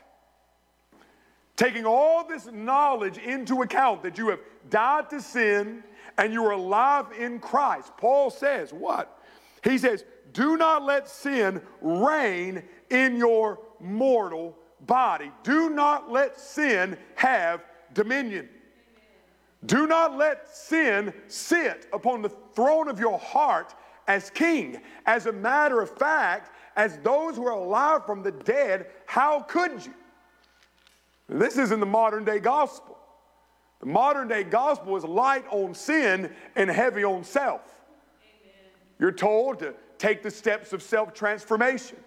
[1.57, 4.39] taking all this knowledge into account that you have
[4.69, 5.83] died to sin
[6.17, 9.21] and you are alive in Christ, Paul says, what?
[9.61, 15.31] He says, do not let sin reign in your mortal body.
[15.43, 17.63] Do not let sin have
[17.93, 18.49] dominion.
[19.65, 23.73] Do not let sin sit upon the throne of your heart
[24.07, 24.81] as king.
[25.05, 29.85] As a matter of fact, as those who are alive from the dead, how could
[29.85, 29.93] you?
[31.27, 32.97] This isn't the modern day gospel.
[33.79, 37.61] The modern day gospel is light on sin and heavy on self.
[38.21, 38.71] Amen.
[38.99, 41.97] You're told to take the steps of self transformation.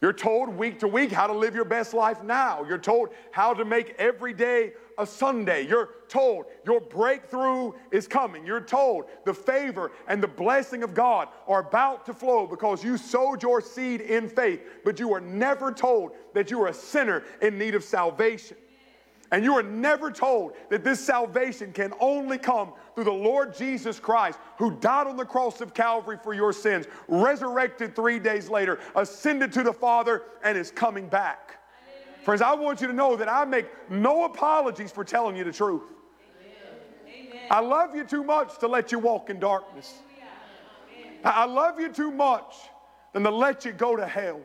[0.00, 2.64] You're told week to week how to live your best life now.
[2.64, 5.66] You're told how to make every day a Sunday.
[5.66, 8.46] You're told your breakthrough is coming.
[8.46, 12.96] You're told the favor and the blessing of God are about to flow because you
[12.96, 17.24] sowed your seed in faith, but you are never told that you are a sinner
[17.42, 18.56] in need of salvation.
[19.30, 24.00] And you are never told that this salvation can only come through the Lord Jesus
[24.00, 28.80] Christ, who died on the cross of Calvary for your sins, resurrected three days later,
[28.94, 31.58] ascended to the Father, and is coming back.
[31.82, 32.24] Amen.
[32.24, 35.52] Friends, I want you to know that I make no apologies for telling you the
[35.52, 35.82] truth.
[37.06, 37.42] Amen.
[37.50, 39.98] I love you too much to let you walk in darkness.
[41.24, 42.54] I love you too much
[43.12, 44.40] than to let you go to hell.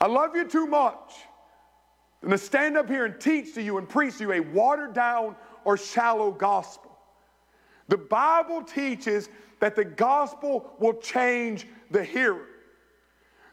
[0.00, 1.14] I love you too much
[2.20, 4.94] than to stand up here and teach to you and preach to you a watered
[4.94, 6.96] down or shallow gospel.
[7.88, 9.28] The Bible teaches
[9.60, 12.46] that the gospel will change the hearer.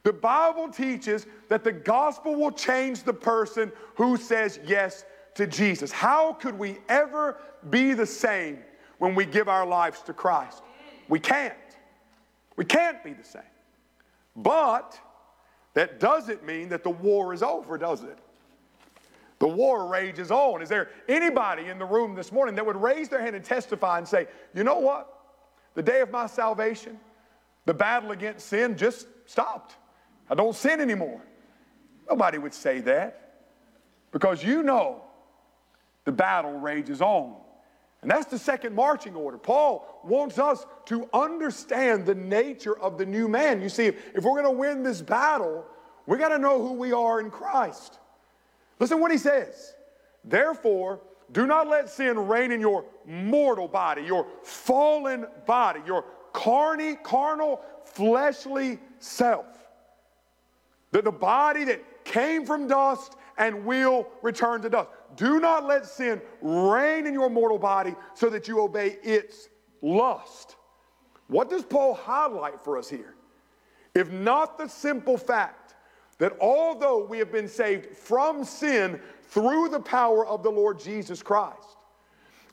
[0.04, 5.06] The Bible teaches that the gospel will change the person who says yes
[5.36, 5.92] to Jesus.
[5.92, 7.38] How could we ever
[7.70, 8.60] be the same
[8.98, 10.62] when we give our lives to Christ?
[11.08, 11.54] We can't.
[12.56, 13.42] We can't be the same.
[14.36, 15.00] But
[15.74, 18.18] that doesn't mean that the war is over, does it?
[19.44, 20.62] The war rages on.
[20.62, 23.98] Is there anybody in the room this morning that would raise their hand and testify
[23.98, 25.20] and say, you know what?
[25.74, 26.98] The day of my salvation,
[27.66, 29.76] the battle against sin just stopped.
[30.30, 31.22] I don't sin anymore.
[32.10, 33.42] Nobody would say that
[34.14, 35.04] because you know
[36.06, 37.36] the battle rages on.
[38.02, 39.38] And that's the second marching order.
[39.38, 43.62] Paul wants us to understand the nature of the new man.
[43.62, 45.66] You see, if, if we're going to win this battle,
[46.06, 48.00] we got to know who we are in Christ.
[48.80, 49.76] Listen what he says.
[50.24, 51.02] Therefore,
[51.32, 57.62] do not let sin reign in your mortal body, your fallen body, your carny, carnal,
[57.86, 59.46] fleshly self.
[60.92, 64.90] That the body that came from dust and will return to dust.
[65.16, 69.50] Do not let sin reign in your mortal body so that you obey its
[69.82, 70.56] lust.
[71.28, 73.16] What does Paul highlight for us here?
[73.96, 75.63] If not the simple fact
[76.24, 81.22] that although we have been saved from sin through the power of the Lord Jesus
[81.22, 81.76] Christ,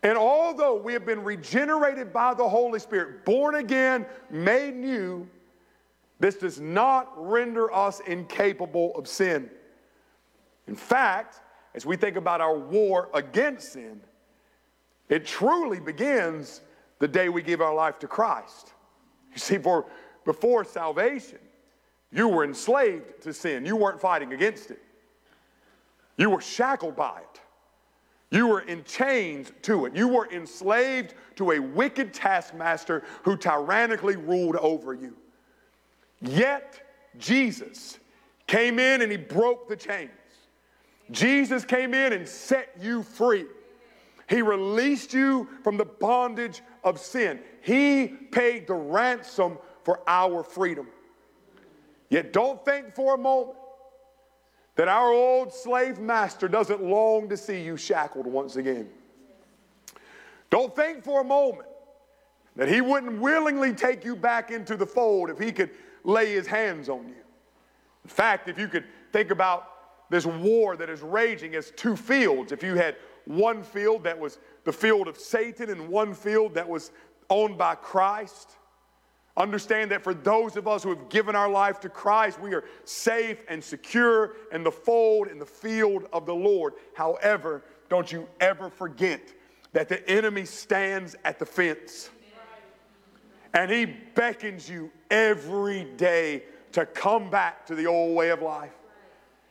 [0.03, 5.25] and although we have been regenerated by the Holy Spirit, born again, made new,
[6.19, 9.49] this does not render us incapable of sin.
[10.67, 11.39] In fact,
[11.73, 14.01] as we think about our war against sin,
[15.09, 16.61] it truly begins
[16.99, 18.73] the day we give our life to Christ.
[19.33, 19.87] You see, for
[20.25, 21.39] before salvation,
[22.13, 23.65] you were enslaved to sin.
[23.65, 24.83] You weren't fighting against it.
[26.17, 27.41] You were shackled by it.
[28.31, 29.95] You were in chains to it.
[29.95, 35.17] You were enslaved to a wicked taskmaster who tyrannically ruled over you.
[36.21, 36.81] Yet,
[37.19, 37.99] Jesus
[38.47, 40.11] came in and he broke the chains.
[41.11, 43.47] Jesus came in and set you free.
[44.29, 47.41] He released you from the bondage of sin.
[47.63, 50.87] He paid the ransom for our freedom.
[52.11, 53.57] Yet don't think for a moment
[54.75, 58.89] that our old slave master doesn't long to see you shackled once again.
[60.51, 61.69] Don't think for a moment
[62.57, 65.71] that he wouldn't willingly take you back into the fold if he could
[66.03, 67.15] lay his hands on you.
[68.05, 69.69] In fact, if you could think about
[70.11, 72.97] this war that is raging as two fields, if you had
[73.27, 76.91] one field that was the field of Satan and one field that was
[77.29, 78.57] owned by Christ,
[79.41, 82.65] Understand that for those of us who have given our life to Christ, we are
[82.85, 86.75] safe and secure in the fold, in the field of the Lord.
[86.93, 89.33] However, don't you ever forget
[89.73, 92.11] that the enemy stands at the fence
[93.55, 98.75] and he beckons you every day to come back to the old way of life.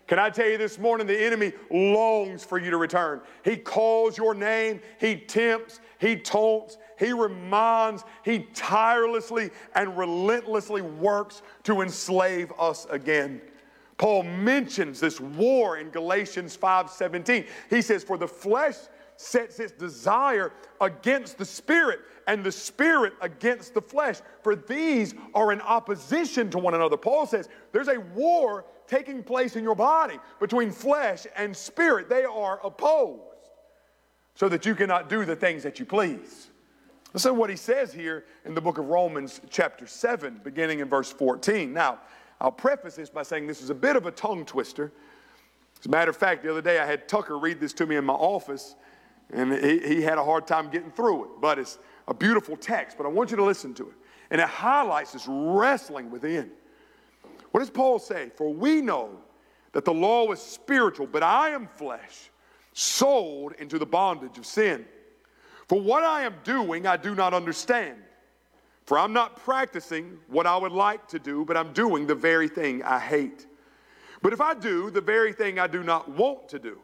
[0.06, 3.22] Can I tell you this morning, the enemy longs for you to return.
[3.44, 11.42] He calls your name, he tempts, he taunts, he reminds, he tirelessly and relentlessly works
[11.64, 13.42] to enslave us again.
[13.98, 17.48] Paul mentions this war in Galatians 5:17.
[17.70, 18.76] He says, For the flesh
[19.16, 24.20] sets its desire against the spirit, and the spirit against the flesh.
[24.44, 26.96] For these are in opposition to one another.
[26.96, 32.08] Paul says there's a war taking place in your body between flesh and spirit.
[32.08, 33.22] They are opposed
[34.36, 36.50] so that you cannot do the things that you please.
[37.14, 40.88] Listen to what he says here in the book of Romans, chapter 7, beginning in
[40.88, 41.74] verse 14.
[41.74, 42.00] Now,
[42.40, 44.92] I'll preface this by saying this is a bit of a tongue twister.
[45.80, 47.96] As a matter of fact, the other day I had Tucker read this to me
[47.96, 48.76] in my office,
[49.32, 51.30] and he, he had a hard time getting through it.
[51.42, 53.96] But it's a beautiful text, but I want you to listen to it.
[54.30, 56.52] And it highlights this wrestling within.
[57.52, 58.30] What does Paul say?
[58.36, 59.10] For we know
[59.72, 62.30] that the law is spiritual, but I am flesh,
[62.74, 64.86] sold into the bondage of sin.
[65.70, 67.98] For what I am doing, I do not understand.
[68.86, 72.48] For I'm not practicing what I would like to do, but I'm doing the very
[72.48, 73.46] thing I hate.
[74.24, 76.80] But if I do the very thing I do not want to do,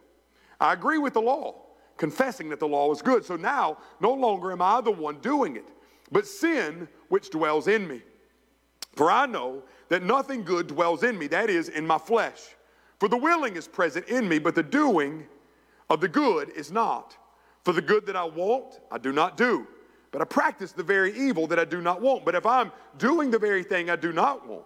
[0.61, 1.55] I agree with the law,
[1.97, 3.25] confessing that the law is good.
[3.25, 5.67] So now, no longer am I the one doing it,
[6.11, 8.03] but sin which dwells in me.
[8.93, 12.39] For I know that nothing good dwells in me, that is, in my flesh.
[12.99, 15.25] For the willing is present in me, but the doing
[15.89, 17.17] of the good is not.
[17.66, 19.68] For the good that I want, I do not do
[20.16, 22.24] but I practice the very evil that I do not want.
[22.24, 24.63] But if I'm doing the very thing I do not want,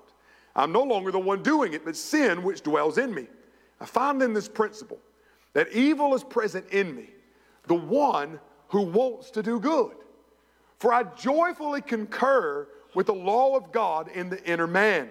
[0.56, 3.26] I'm no longer the one doing it, but sin which dwells in me.
[3.82, 5.00] I find in this principle
[5.54, 7.10] that evil is present in me,
[7.66, 9.95] the one who wants to do good.
[10.78, 15.10] For I joyfully concur with the law of God in the inner man.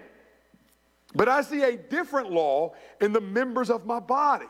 [1.15, 4.47] But I see a different law in the members of my body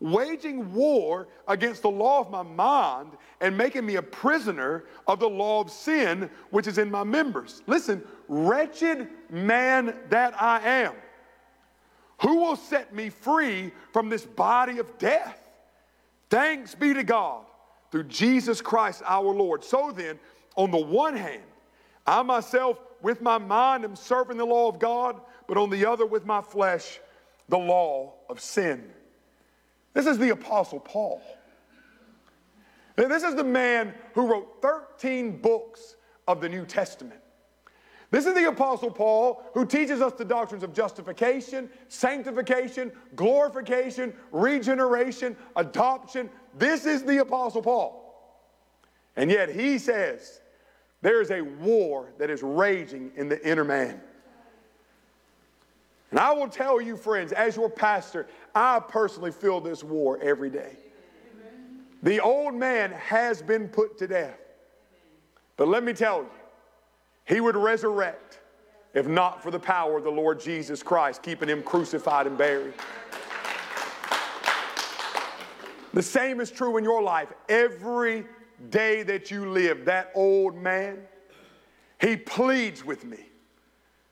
[0.00, 5.28] waging war against the law of my mind and making me a prisoner of the
[5.28, 7.62] law of sin which is in my members.
[7.66, 10.94] Listen, wretched man that I am,
[12.22, 15.38] who will set me free from this body of death?
[16.30, 17.44] Thanks be to God
[17.90, 19.64] through Jesus Christ our Lord.
[19.64, 20.18] So then,
[20.56, 21.42] on the one hand,
[22.06, 26.06] I myself with my mind am serving the law of God, but on the other
[26.06, 27.00] with my flesh,
[27.48, 28.90] the law of sin.
[29.94, 31.20] This is the Apostle Paul.
[32.96, 35.96] This is the man who wrote 13 books
[36.28, 37.20] of the New Testament.
[38.10, 45.36] This is the Apostle Paul who teaches us the doctrines of justification, sanctification, glorification, regeneration,
[45.56, 46.28] adoption.
[46.58, 47.96] This is the Apostle Paul.
[49.16, 50.40] And yet he says
[51.02, 54.00] there is a war that is raging in the inner man.
[56.10, 60.50] And I will tell you, friends, as your pastor, I personally feel this war every
[60.50, 60.76] day.
[62.02, 64.38] The old man has been put to death.
[65.56, 66.30] But let me tell you,
[67.26, 68.40] he would resurrect
[68.94, 72.74] if not for the power of the Lord Jesus Christ, keeping him crucified and buried.
[75.92, 77.32] The same is true in your life.
[77.48, 78.26] Every
[78.70, 80.98] day that you live, that old man,
[82.00, 83.18] he pleads with me.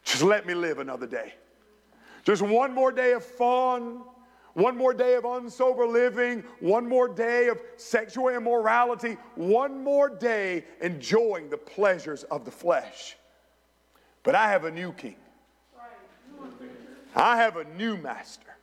[0.05, 1.35] Just let me live another day.
[2.25, 4.03] Just one more day of fun,
[4.59, 10.65] one more day of unsober living, one more day of sexual immorality, one more day
[10.81, 13.17] enjoying the pleasures of the flesh.
[14.25, 15.17] But I have a new king.
[17.15, 18.57] I have a new master.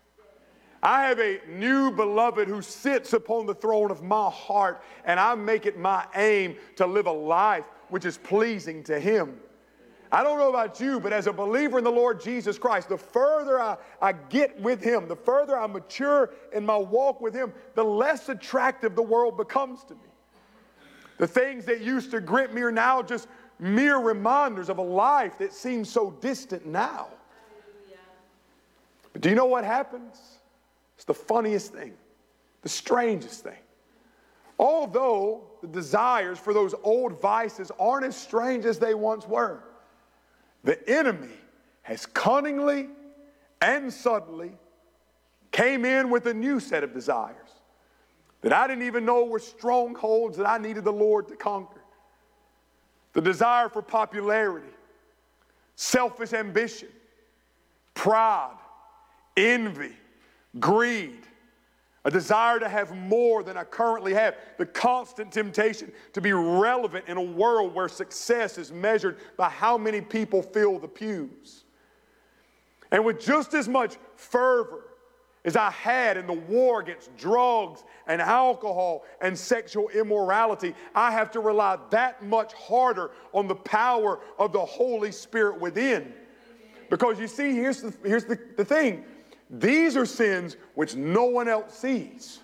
[0.84, 5.34] I have a new beloved who sits upon the throne of my heart, and I
[5.36, 9.40] make it my aim to live a life which is pleasing to him.
[10.12, 12.98] I don't know about you, but as a believer in the Lord Jesus Christ, the
[12.98, 17.52] further I, I get with Him, the further I mature in my walk with Him,
[17.74, 20.00] the less attractive the world becomes to me.
[21.18, 23.28] The things that used to grip me are now just
[23.60, 27.08] mere reminders of a life that seems so distant now.
[29.14, 30.20] But do you know what happens?
[30.96, 31.94] It's the funniest thing,
[32.62, 33.58] the strangest thing.
[34.60, 39.64] Although the desires for those old vices aren't as strange as they once were,
[40.66, 41.30] the enemy
[41.84, 42.90] has cunningly
[43.62, 44.52] and suddenly
[45.52, 47.38] came in with a new set of desires
[48.42, 51.82] that I didn't even know were strongholds that I needed the Lord to conquer.
[53.14, 54.68] The desire for popularity,
[55.76, 56.90] selfish ambition,
[57.94, 58.58] pride,
[59.38, 59.94] envy,
[60.60, 61.26] greed,
[62.06, 67.08] a desire to have more than I currently have, the constant temptation to be relevant
[67.08, 71.64] in a world where success is measured by how many people fill the pews.
[72.92, 74.84] And with just as much fervor
[75.44, 81.32] as I had in the war against drugs and alcohol and sexual immorality, I have
[81.32, 86.14] to rely that much harder on the power of the Holy Spirit within.
[86.92, 89.06] Because you see, here's the, here's the, the thing
[89.50, 92.40] these are sins which no one else sees.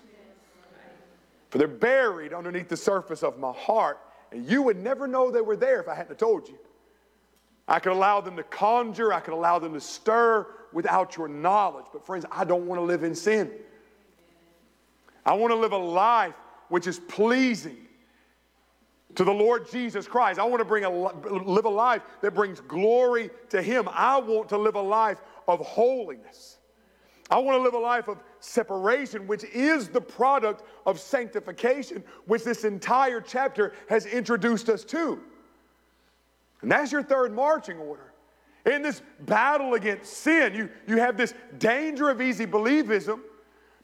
[1.50, 3.98] For they're buried underneath the surface of my heart,
[4.30, 6.58] and you would never know they were there if I hadn't told you.
[7.68, 11.86] I could allow them to conjure, I could allow them to stir without your knowledge.
[11.92, 13.50] But, friends, I don't want to live in sin.
[15.24, 16.34] I want to live a life
[16.68, 17.76] which is pleasing
[19.14, 20.40] to the Lord Jesus Christ.
[20.40, 23.88] I want to bring a, live a life that brings glory to Him.
[23.92, 26.58] I want to live a life of holiness.
[27.32, 32.44] I want to live a life of separation, which is the product of sanctification, which
[32.44, 35.18] this entire chapter has introduced us to.
[36.60, 38.12] And that's your third marching order.
[38.66, 43.20] In this battle against sin, you, you have this danger of easy believism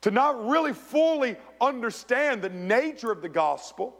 [0.02, 3.96] to not really fully understand the nature of the gospel.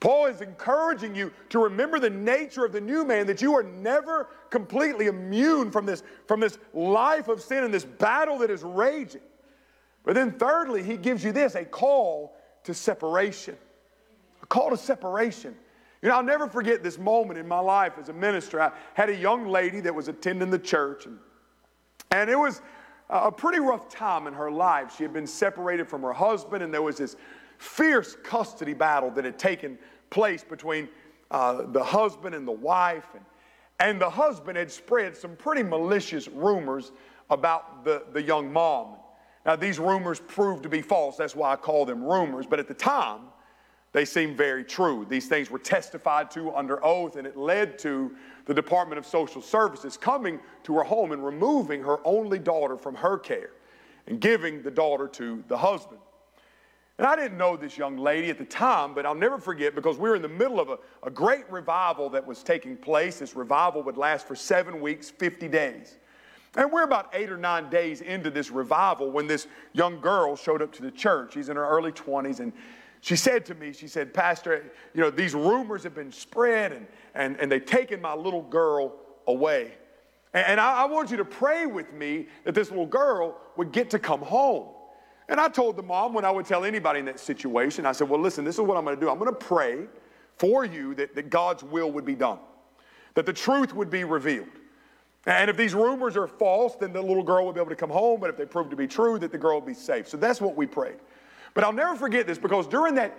[0.00, 3.62] Paul is encouraging you to remember the nature of the new man, that you are
[3.62, 8.62] never completely immune from this, from this life of sin and this battle that is
[8.62, 9.20] raging.
[10.02, 12.34] But then, thirdly, he gives you this a call
[12.64, 13.56] to separation.
[14.42, 15.54] A call to separation.
[16.00, 18.60] You know, I'll never forget this moment in my life as a minister.
[18.62, 21.18] I had a young lady that was attending the church, and,
[22.10, 22.62] and it was
[23.10, 24.94] a pretty rough time in her life.
[24.96, 27.16] She had been separated from her husband, and there was this
[27.60, 30.88] fierce custody battle that had taken place between
[31.30, 33.04] uh, the husband and the wife.
[33.12, 33.24] And,
[33.78, 36.90] and the husband had spread some pretty malicious rumors
[37.28, 38.96] about the, the young mom.
[39.44, 41.18] Now, these rumors proved to be false.
[41.18, 42.46] That's why I call them rumors.
[42.46, 43.20] But at the time,
[43.92, 45.04] they seemed very true.
[45.06, 49.42] These things were testified to under oath, and it led to the Department of Social
[49.42, 53.50] Services coming to her home and removing her only daughter from her care
[54.06, 56.00] and giving the daughter to the husband.
[57.00, 59.96] And I didn't know this young lady at the time, but I'll never forget because
[59.96, 63.20] we were in the middle of a, a great revival that was taking place.
[63.20, 65.96] This revival would last for seven weeks, 50 days.
[66.56, 70.60] And we're about eight or nine days into this revival when this young girl showed
[70.60, 71.32] up to the church.
[71.32, 72.52] She's in her early 20s, and
[73.00, 76.86] she said to me, she said, Pastor, you know, these rumors have been spread and,
[77.14, 78.92] and, and they've taken my little girl
[79.26, 79.72] away.
[80.34, 83.72] And, and I, I want you to pray with me that this little girl would
[83.72, 84.74] get to come home.
[85.30, 88.08] And I told the mom when I would tell anybody in that situation, I said,
[88.08, 89.08] Well, listen, this is what I'm going to do.
[89.08, 89.86] I'm going to pray
[90.36, 92.40] for you that, that God's will would be done,
[93.14, 94.48] that the truth would be revealed.
[95.26, 97.90] And if these rumors are false, then the little girl will be able to come
[97.90, 98.20] home.
[98.20, 100.08] But if they prove to be true, that the girl will be safe.
[100.08, 100.96] So that's what we prayed.
[101.54, 103.16] But I'll never forget this because during that,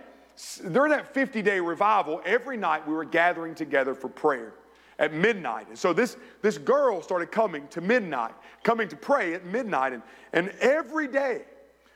[0.73, 4.53] during that 50 day revival, every night we were gathering together for prayer
[4.99, 5.67] at midnight.
[5.69, 8.33] And so this, this girl started coming to midnight,
[8.63, 9.93] coming to pray at midnight.
[9.93, 10.03] And,
[10.33, 11.43] and every day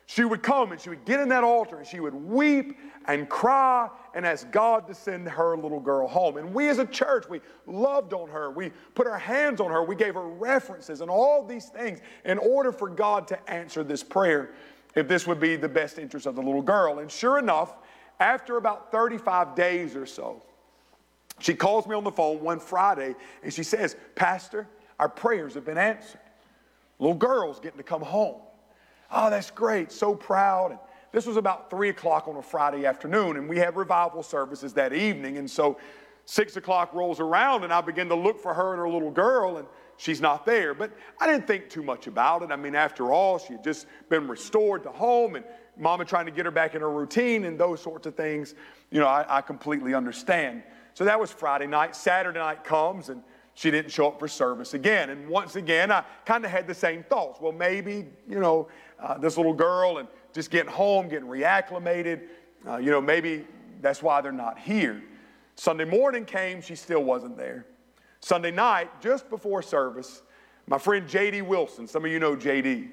[0.08, 2.78] she would come and she would get in that altar and she would weep
[3.08, 6.38] and cry and ask God to send her little girl home.
[6.38, 8.52] And we as a church, we loved on her.
[8.52, 9.84] We put our hands on her.
[9.84, 14.04] We gave her references and all these things in order for God to answer this
[14.04, 14.52] prayer
[14.96, 17.00] if this would be the best interest of the little girl.
[17.00, 17.76] And sure enough,
[18.20, 20.42] after about 35 days or so,
[21.40, 24.68] she calls me on the phone one Friday and she says, Pastor,
[25.00, 26.22] our prayers have been answered.
[27.00, 28.40] Little girl's getting to come home.
[29.12, 29.92] Oh, that's great.
[29.92, 30.72] So proud.
[30.72, 30.80] And
[31.12, 34.94] this was about three o'clock on a Friday afternoon, and we had revival services that
[34.94, 35.38] evening.
[35.38, 35.78] And so
[36.26, 39.58] six o'clock rolls around, and I begin to look for her and her little girl,
[39.58, 40.74] and she's not there.
[40.74, 40.92] But
[41.22, 42.52] I didn't think too much about it.
[42.52, 45.46] I mean, after all, she had just been restored to home, and
[45.78, 48.56] mama trying to get her back in her routine and those sorts of things.
[48.92, 50.64] You know, I, I completely understand.
[50.94, 51.96] So that was Friday night.
[51.96, 53.22] Saturday night comes, and
[53.56, 55.10] she didn't show up for service again.
[55.10, 57.40] And once again, I kind of had the same thoughts.
[57.40, 58.68] Well, maybe, you know,
[59.00, 62.28] uh, this little girl and just getting home, getting reacclimated,
[62.68, 63.48] uh, you know, maybe
[63.82, 65.02] that's why they're not here.
[65.56, 67.66] Sunday morning came, she still wasn't there.
[68.20, 70.22] Sunday night, just before service,
[70.68, 71.42] my friend J.D.
[71.44, 72.90] Wilson, some of you know J.D.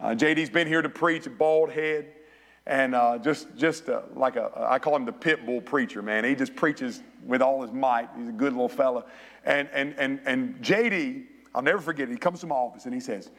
[0.00, 2.06] Uh, J.D.'s been here to preach, bald head,
[2.68, 6.24] and uh, just, just uh, like a, I call him the pit bull preacher, man.
[6.24, 8.10] He just preaches with all his might.
[8.16, 9.06] He's a good little fella.
[9.44, 12.92] And, and, and, and J.D., I'll never forget it, he comes to my office and
[12.92, 13.30] he says,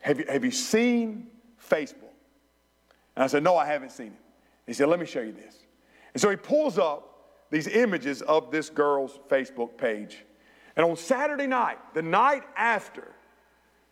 [0.00, 1.26] have you, have you seen
[1.68, 2.14] Facebook?
[3.16, 4.20] And I said, No, I haven't seen it.
[4.66, 5.64] He said, Let me show you this.
[6.14, 10.24] And so he pulls up these images of this girl's Facebook page.
[10.76, 13.14] And on Saturday night, the night after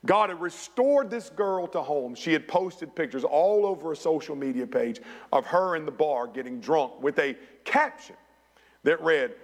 [0.07, 2.15] God had restored this girl to home.
[2.15, 5.01] She had posted pictures all over a social media page
[5.33, 8.17] of her in the bar getting drunk with a caption
[8.83, 9.35] that read,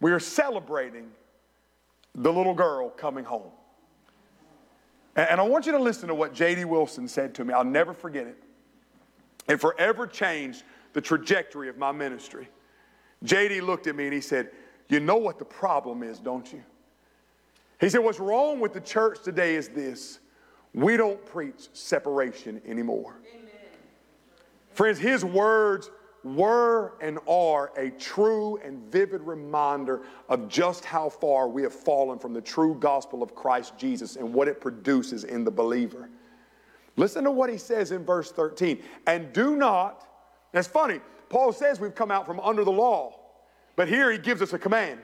[0.00, 1.10] We are celebrating
[2.14, 3.50] the little girl coming home.
[5.16, 6.64] And I want you to listen to what J.D.
[6.64, 7.54] Wilson said to me.
[7.54, 8.42] I'll never forget it.
[9.48, 12.48] It forever changed the trajectory of my ministry.
[13.22, 13.60] J.D.
[13.60, 14.50] looked at me and he said,
[14.88, 16.62] You know what the problem is, don't you?
[17.84, 20.20] He said, What's wrong with the church today is this
[20.72, 23.16] we don't preach separation anymore.
[23.30, 23.50] Amen.
[24.72, 25.90] Friends, his words
[26.24, 32.18] were and are a true and vivid reminder of just how far we have fallen
[32.18, 36.08] from the true gospel of Christ Jesus and what it produces in the believer.
[36.96, 38.82] Listen to what he says in verse 13.
[39.06, 40.08] And do not,
[40.52, 43.20] that's funny, Paul says we've come out from under the law,
[43.76, 45.00] but here he gives us a command.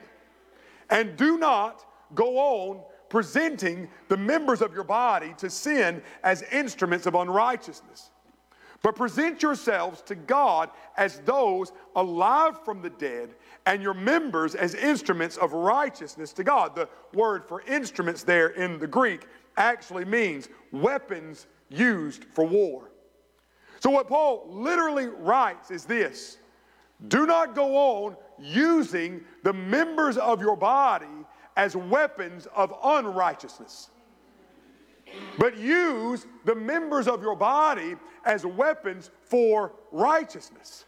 [0.89, 1.85] And do not
[2.15, 8.09] go on presenting the members of your body to sin as instruments of unrighteousness.
[8.81, 13.35] But present yourselves to God as those alive from the dead,
[13.65, 16.75] and your members as instruments of righteousness to God.
[16.75, 22.89] The word for instruments there in the Greek actually means weapons used for war.
[23.81, 26.37] So, what Paul literally writes is this
[27.07, 31.20] Do not go on using the members of your body
[31.55, 33.89] as weapons of unrighteousness,
[35.37, 37.95] but use the members of your body
[38.25, 40.85] as weapons for righteousness.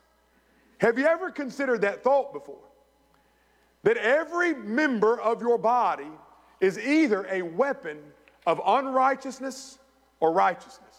[0.77, 2.63] Have you ever considered that thought before?
[3.83, 6.07] That every member of your body
[6.61, 7.99] is either a weapon
[8.45, 9.79] of unrighteousness
[10.19, 10.95] or righteousness.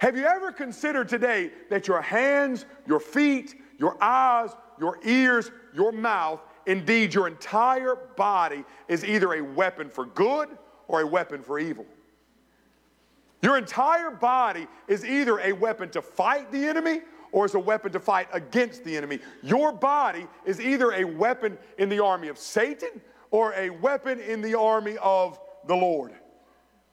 [0.00, 5.90] Have you ever considered today that your hands, your feet, your eyes, your ears, your
[5.90, 10.50] mouth Indeed, your entire body is either a weapon for good
[10.86, 11.86] or a weapon for evil.
[13.40, 17.00] Your entire body is either a weapon to fight the enemy
[17.32, 19.18] or is a weapon to fight against the enemy.
[19.42, 23.00] Your body is either a weapon in the army of Satan
[23.30, 26.12] or a weapon in the army of the Lord.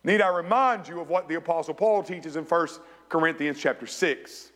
[0.06, 2.68] Need I remind you of what the apostle Paul teaches in 1
[3.10, 4.52] Corinthians chapter 6.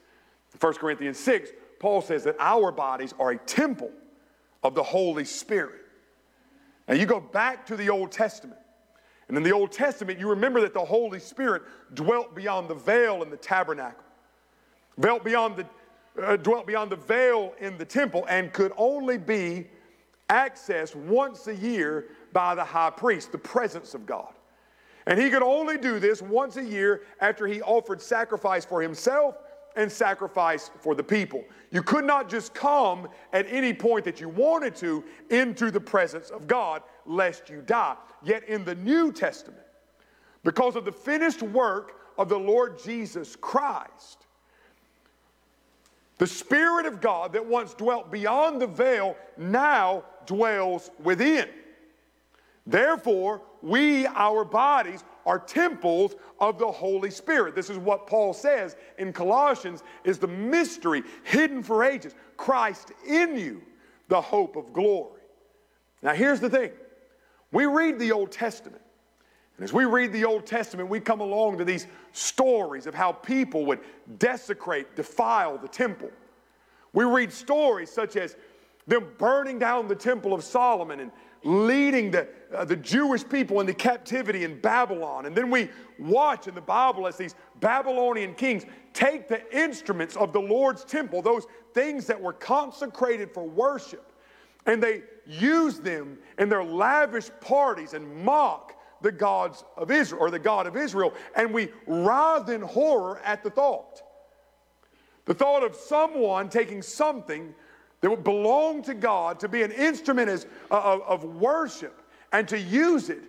[0.57, 3.91] 1 Corinthians 6, Paul says that our bodies are a temple
[4.63, 5.81] of the Holy Spirit.
[6.87, 8.59] Now you go back to the Old Testament.
[9.27, 11.61] And in the Old Testament, you remember that the Holy Spirit
[11.93, 14.03] dwelt beyond the veil in the tabernacle,
[14.99, 19.67] dwelt beyond the, uh, dwelt beyond the veil in the temple, and could only be
[20.29, 24.33] accessed once a year by the high priest, the presence of God.
[25.05, 29.35] And he could only do this once a year after he offered sacrifice for himself
[29.75, 31.43] and sacrifice for the people.
[31.71, 36.29] You could not just come at any point that you wanted to into the presence
[36.29, 37.95] of God lest you die.
[38.23, 39.63] Yet in the New Testament,
[40.43, 44.25] because of the finished work of the Lord Jesus Christ,
[46.17, 51.47] the Spirit of God that once dwelt beyond the veil now dwells within.
[52.67, 57.55] Therefore, we, our bodies, are temples of the Holy Spirit.
[57.55, 63.37] This is what Paul says in Colossians is the mystery hidden for ages, Christ in
[63.37, 63.61] you,
[64.07, 65.21] the hope of glory.
[66.01, 66.71] Now here's the thing.
[67.51, 68.81] We read the Old Testament.
[69.57, 73.11] And as we read the Old Testament, we come along to these stories of how
[73.11, 73.79] people would
[74.17, 76.11] desecrate, defile the temple.
[76.93, 78.37] We read stories such as
[78.87, 81.11] them burning down the temple of Solomon and
[81.43, 85.25] leading the, uh, the Jewish people into captivity in Babylon.
[85.25, 90.33] And then we watch in the Bible as these Babylonian kings take the instruments of
[90.33, 94.11] the Lord's temple, those things that were consecrated for worship,
[94.65, 100.31] and they use them in their lavish parties and mock the gods of Israel or
[100.31, 101.13] the God of Israel.
[101.35, 104.01] And we writhe in horror at the thought.
[105.25, 107.53] The thought of someone taking something
[108.01, 112.47] that would belong to God, to be an instrument as, uh, of, of worship, and
[112.47, 113.23] to use it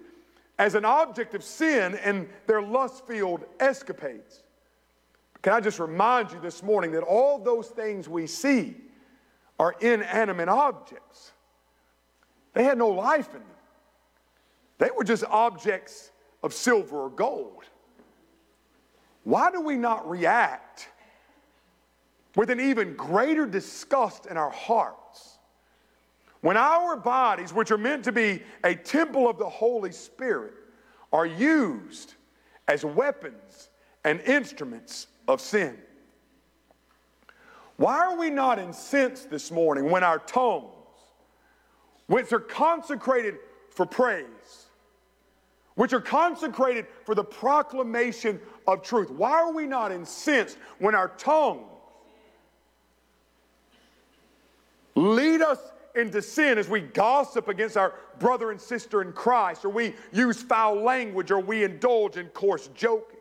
[0.59, 4.43] as an object of sin in their lust filled escapades.
[5.43, 8.77] Can I just remind you this morning that all those things we see
[9.59, 11.33] are inanimate objects?
[12.53, 13.45] They had no life in them,
[14.79, 16.11] they were just objects
[16.43, 17.65] of silver or gold.
[19.25, 20.89] Why do we not react
[22.37, 25.39] with an even greater disgust in our hearts.
[26.41, 30.55] When our bodies, which are meant to be a temple of the Holy Spirit,
[31.13, 32.15] are used
[32.69, 33.69] as weapons
[34.05, 35.77] and instruments of sin.
[37.77, 40.67] Why are we not incensed this morning when our tongues,
[42.07, 43.37] which are consecrated
[43.71, 44.67] for praise,
[45.75, 49.11] which are consecrated for the proclamation of truth.
[49.11, 51.65] Why are we not incensed when our tongue
[54.95, 55.59] lead us
[55.95, 60.43] into sin as we gossip against our brother and sister in Christ, or we use
[60.43, 63.19] foul language, or we indulge in coarse joking?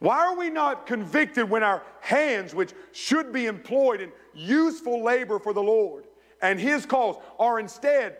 [0.00, 5.38] Why are we not convicted when our hands, which should be employed in useful labor
[5.38, 6.04] for the Lord
[6.40, 8.16] and His cause, are instead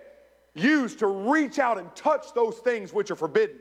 [0.55, 3.59] used to reach out and touch those things which are forbidden?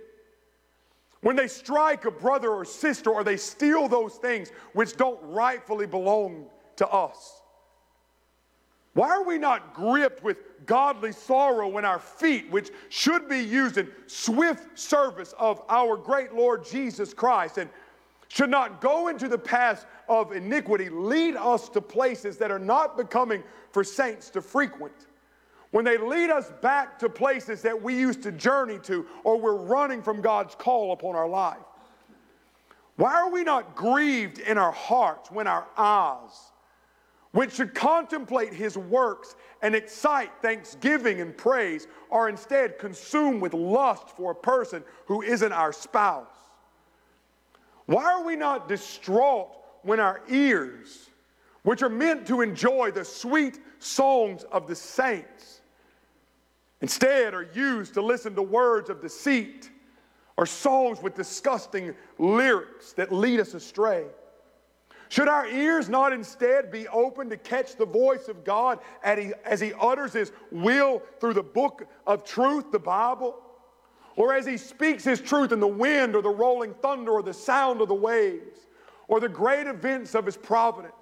[1.22, 5.88] When they strike a brother or sister, or they steal those things which don't rightfully
[5.88, 6.45] belong
[6.77, 7.41] to us?
[8.98, 13.78] Why are we not gripped with godly sorrow when our feet, which should be used
[13.78, 17.69] in swift service of our great Lord Jesus Christ and
[18.28, 22.98] should not go into the paths of iniquity, lead us to places that are not
[22.98, 25.06] becoming for saints to frequent?
[25.69, 29.57] When they lead us back to places that we used to journey to, or we're
[29.57, 31.60] running from God's call upon our life?
[32.95, 36.52] Why are we not grieved in our hearts when our eyes,
[37.38, 44.09] which should contemplate his works and excite thanksgiving and praise, are instead consumed with lust
[44.18, 46.34] for a person who isn't our spouse?
[47.85, 49.51] Why are we not distraught
[49.84, 51.11] when our ears,
[51.61, 55.61] which are meant to enjoy the sweet songs of the saints,
[56.81, 59.69] instead are used to listen to words of deceit
[60.38, 64.07] or songs with disgusting lyrics that lead us astray?
[65.10, 69.74] Should our ears not instead be open to catch the voice of God as he,
[69.74, 73.36] utters His will through the book of truth, the Bible?
[74.16, 77.34] Or as He speaks His truth in the wind or the rolling thunder or the
[77.34, 78.68] sound of the waves
[79.08, 80.94] or the great events of His providence?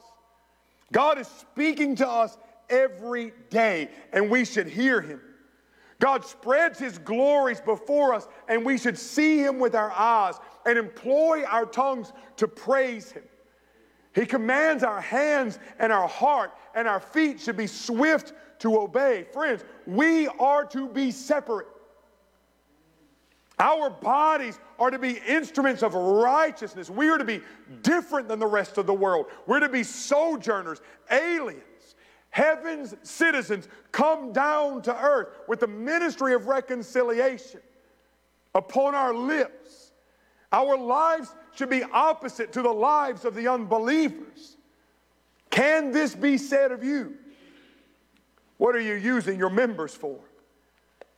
[0.92, 2.38] God is speaking to us
[2.70, 5.20] every day, and we should hear Him.
[6.00, 10.78] God spreads His glories before us, and we should see Him with our eyes and
[10.78, 13.24] employ our tongues to praise Him.
[14.16, 19.26] He commands our hands and our heart, and our feet should be swift to obey.
[19.34, 21.68] Friends, we are to be separate.
[23.60, 26.90] Our bodies are to be instruments of righteousness.
[26.90, 27.42] We are to be
[27.82, 29.28] different than the rest of the world.
[29.48, 30.82] We're to be sojourners,
[31.12, 31.96] aliens,
[32.30, 37.60] heaven's citizens, come down to earth with the ministry of reconciliation
[38.54, 39.92] upon our lips.
[40.52, 44.58] Our lives should be opposite to the lives of the unbelievers.
[45.50, 47.16] Can this be said of you?
[48.58, 50.20] What are you using your members for?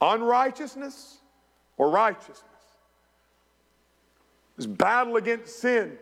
[0.02, 1.18] Unrighteousness
[1.78, 2.44] or righteousness?
[4.56, 5.98] This battle against sin.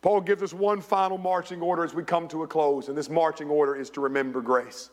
[0.00, 3.10] Paul gives us one final marching order as we come to a close, and this
[3.10, 4.90] marching order is to remember grace.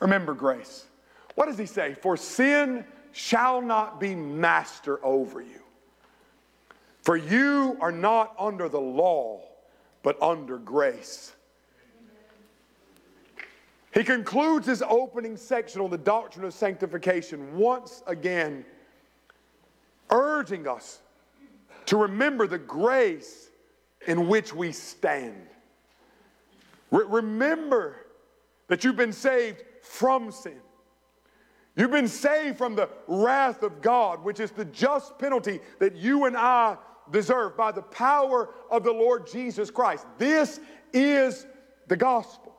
[0.00, 0.86] Remember grace.
[1.34, 1.94] What does he say?
[1.94, 5.62] For sin shall not be master over you.
[7.08, 9.40] For you are not under the law,
[10.02, 11.32] but under grace.
[13.94, 18.62] He concludes his opening section on the doctrine of sanctification once again,
[20.10, 21.00] urging us
[21.86, 23.48] to remember the grace
[24.06, 25.46] in which we stand.
[26.90, 28.04] Re- remember
[28.66, 30.60] that you've been saved from sin.
[31.74, 36.26] You've been saved from the wrath of God, which is the just penalty that you
[36.26, 36.76] and I
[37.10, 40.06] deserve by the power of the Lord Jesus Christ.
[40.18, 40.60] This
[40.92, 41.46] is
[41.86, 42.54] the gospel.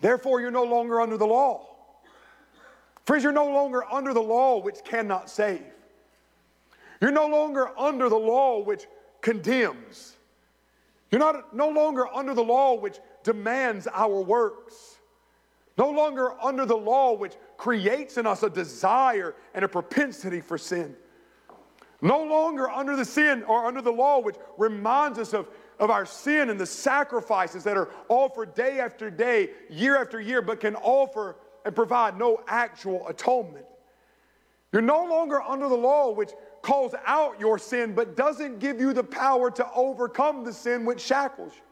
[0.00, 1.66] Therefore, you're no longer under the law.
[3.06, 5.62] Friends, you're no longer under the law which cannot save.
[7.00, 8.86] You're no longer under the law which
[9.20, 10.16] condemns.
[11.10, 14.96] You're not, no longer under the law which demands our works.
[15.76, 20.56] No longer under the law which creates in us a desire and a propensity for
[20.56, 20.96] sin.
[22.04, 25.48] No longer under the sin or under the law which reminds us of,
[25.78, 30.42] of our sin and the sacrifices that are offered day after day, year after year,
[30.42, 33.64] but can offer and provide no actual atonement.
[34.70, 38.92] You're no longer under the law which calls out your sin, but doesn't give you
[38.92, 41.62] the power to overcome the sin which shackles you.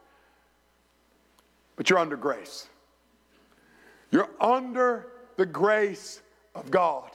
[1.76, 2.70] But you're under grace.
[4.10, 6.22] You're under the grace
[6.54, 7.10] of God.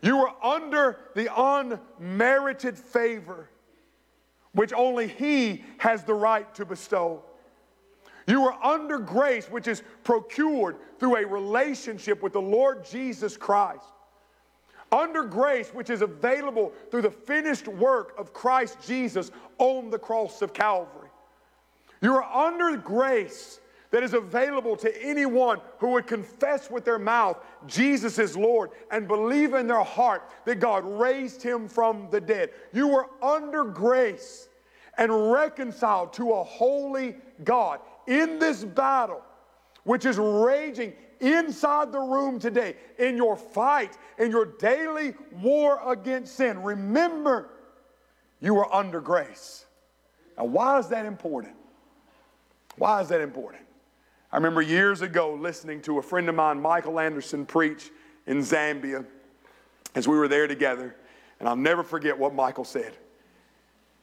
[0.00, 3.48] You are under the unmerited favor
[4.52, 7.22] which only He has the right to bestow.
[8.26, 13.84] You are under grace which is procured through a relationship with the Lord Jesus Christ.
[14.90, 20.42] Under grace which is available through the finished work of Christ Jesus on the cross
[20.42, 21.08] of Calvary.
[22.00, 27.38] You are under grace that is available to anyone who would confess with their mouth
[27.66, 32.50] Jesus is Lord and believe in their heart that God raised him from the dead.
[32.72, 34.48] You were under grace
[34.98, 39.22] and reconciled to a holy God in this battle,
[39.84, 46.36] which is raging inside the room today, in your fight, in your daily war against
[46.36, 46.62] sin.
[46.62, 47.50] Remember,
[48.40, 49.66] you are under grace.
[50.36, 51.54] Now, why is that important?
[52.76, 53.64] Why is that important?
[54.30, 57.90] I remember years ago listening to a friend of mine, Michael Anderson, preach
[58.26, 59.06] in Zambia
[59.94, 60.94] as we were there together,
[61.40, 62.92] and I'll never forget what Michael said.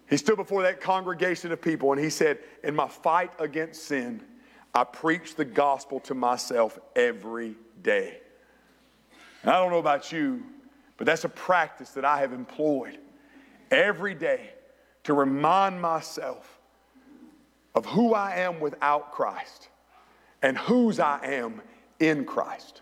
[0.10, 4.23] He stood before that congregation of people and he said, In my fight against sin,
[4.73, 8.19] I preach the gospel to myself every day.
[9.41, 10.43] And I don't know about you,
[10.97, 12.97] but that's a practice that I have employed
[13.69, 14.49] every day
[15.03, 16.60] to remind myself
[17.76, 19.69] of who I am without Christ
[20.45, 21.59] and whose I am
[21.99, 22.81] in Christ.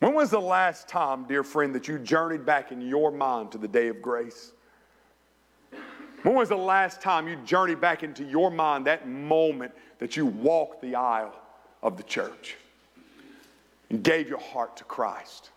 [0.00, 3.58] When was the last time, dear friend, that you journeyed back in your mind to
[3.58, 4.50] the day of grace?
[6.24, 9.70] When was the last time you journeyed back into your mind that moment
[10.00, 11.36] that you walked the aisle
[11.84, 12.56] of the church
[13.88, 15.50] and gave your heart to Christ?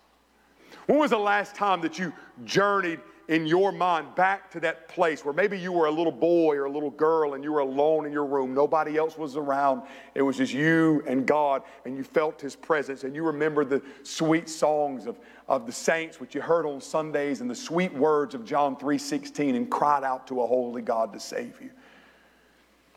[0.85, 2.13] When was the last time that you
[2.43, 6.55] journeyed in your mind back to that place where maybe you were a little boy
[6.55, 8.53] or a little girl and you were alone in your room.
[8.53, 9.83] Nobody else was around.
[10.13, 13.03] It was just you and God, and you felt His presence.
[13.03, 17.41] And you remember the sweet songs of, of the saints, which you heard on Sundays,
[17.41, 21.19] and the sweet words of John 3.16 and cried out to a holy God to
[21.19, 21.71] save you.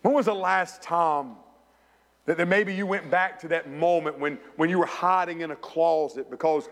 [0.03, 1.37] When was the last time
[2.27, 5.51] that, that maybe you went back to that moment when, when you were hiding in
[5.51, 6.69] a closet because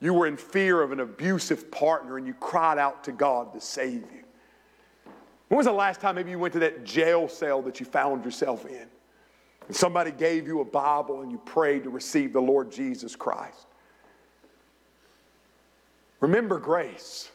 [0.00, 3.60] you were in fear of an abusive partner and you cried out to God to
[3.60, 4.24] save you.
[5.48, 8.24] When was the last time maybe you went to that jail cell that you found
[8.24, 8.86] yourself in?
[9.66, 13.66] And somebody gave you a Bible and you prayed to receive the Lord Jesus Christ.
[16.20, 17.30] Remember grace.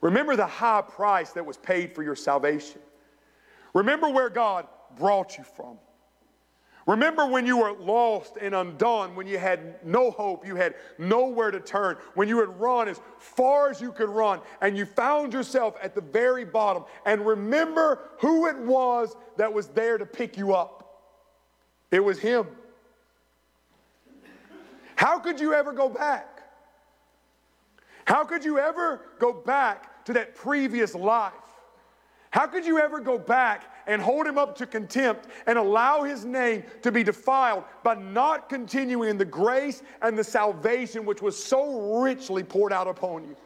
[0.00, 2.80] Remember the high price that was paid for your salvation.
[3.74, 4.66] Remember where God
[4.98, 5.78] brought you from.
[6.86, 11.50] Remember when you were lost and undone, when you had no hope, you had nowhere
[11.50, 15.32] to turn, when you had run as far as you could run, and you found
[15.32, 16.84] yourself at the very bottom.
[17.04, 21.02] And remember who it was that was there to pick you up.
[21.90, 22.46] It was Him.
[24.94, 26.42] How could you ever go back?
[28.06, 31.32] How could you ever go back to that previous life?
[32.30, 36.24] How could you ever go back and hold him up to contempt and allow his
[36.24, 41.42] name to be defiled by not continuing in the grace and the salvation which was
[41.42, 43.36] so richly poured out upon you?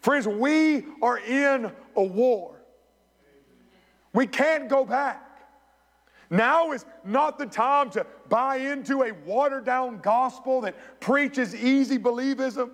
[0.00, 2.56] Friends, we are in a war.
[4.12, 5.26] We can't go back.
[6.30, 11.98] Now is not the time to buy into a watered down gospel that preaches easy
[11.98, 12.70] believism.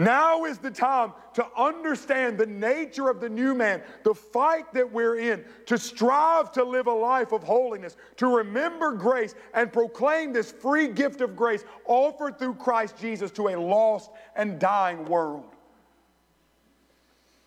[0.00, 4.90] Now is the time to understand the nature of the new man, the fight that
[4.90, 10.32] we're in, to strive to live a life of holiness, to remember grace and proclaim
[10.32, 15.44] this free gift of grace offered through Christ Jesus to a lost and dying world.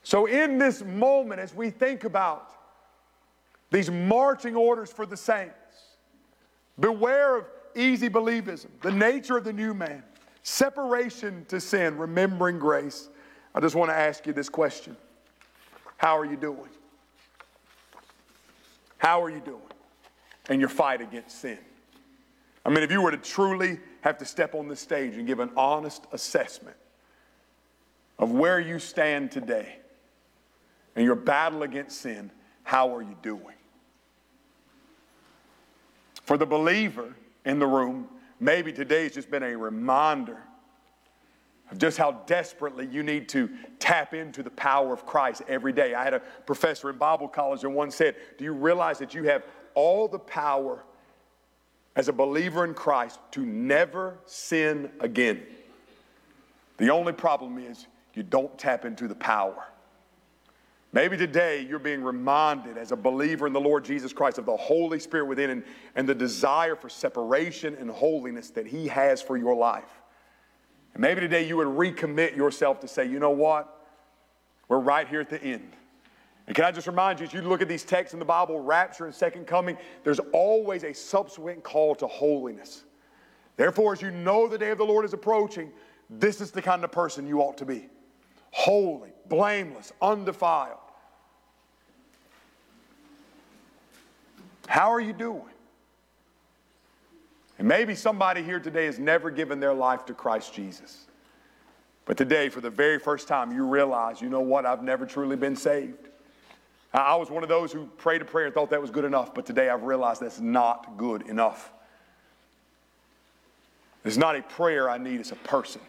[0.03, 2.51] So, in this moment, as we think about
[3.71, 5.55] these marching orders for the saints,
[6.79, 10.03] beware of easy believism, the nature of the new man
[10.43, 13.09] separation to sin, remembering grace.
[13.55, 14.95] I just want to ask you this question
[15.97, 16.69] How are you doing?
[18.97, 19.61] How are you doing
[20.49, 21.59] in your fight against sin?
[22.65, 25.39] I mean, if you were to truly have to step on the stage and give
[25.39, 26.77] an honest assessment
[28.19, 29.77] of where you stand today
[30.95, 32.31] in your battle against sin,
[32.63, 33.55] how are you doing?
[36.23, 37.13] For the believer
[37.45, 38.07] in the room,
[38.43, 40.37] maybe today has just been a reminder
[41.71, 43.49] of just how desperately you need to
[43.79, 45.93] tap into the power of Christ every day.
[45.93, 49.23] I had a professor in Bible college and one said, Do you realize that you
[49.23, 49.43] have
[49.73, 50.83] all the power
[51.95, 55.41] as a believer in Christ to never sin again?
[56.77, 59.67] The only problem is you don't tap into the power.
[60.93, 64.55] Maybe today you're being reminded as a believer in the Lord Jesus Christ of the
[64.55, 65.63] Holy Spirit within and,
[65.95, 70.03] and the desire for separation and holiness that He has for your life.
[70.93, 73.75] And maybe today you would recommit yourself to say, you know what?
[74.67, 75.73] We're right here at the end.
[76.45, 78.59] And can I just remind you, as you look at these texts in the Bible,
[78.59, 82.83] rapture and second coming, there's always a subsequent call to holiness.
[83.57, 85.71] Therefore, as you know the day of the Lord is approaching,
[86.07, 87.89] this is the kind of person you ought to be
[88.51, 90.77] holy, blameless, undefiled.
[94.67, 95.43] How are you doing?
[97.59, 101.05] And maybe somebody here today has never given their life to Christ Jesus.
[102.05, 105.35] But today, for the very first time, you realize, you know what, I've never truly
[105.35, 106.09] been saved.
[106.93, 109.33] I was one of those who prayed a prayer and thought that was good enough,
[109.33, 111.71] but today I've realized that's not good enough.
[114.05, 115.81] It's not a prayer I need, it's a person.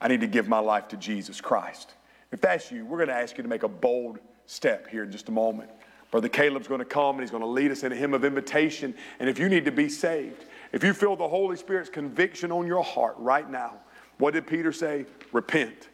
[0.00, 1.94] I need to give my life to Jesus Christ.
[2.30, 5.10] If that's you, we're going to ask you to make a bold step here in
[5.10, 5.70] just a moment.
[6.12, 8.24] Brother Caleb's going to come and he's going to lead us in a hymn of
[8.24, 8.94] invitation.
[9.18, 12.66] And if you need to be saved, if you feel the Holy Spirit's conviction on
[12.66, 13.72] your heart right now,
[14.18, 15.06] what did Peter say?
[15.32, 15.88] Repent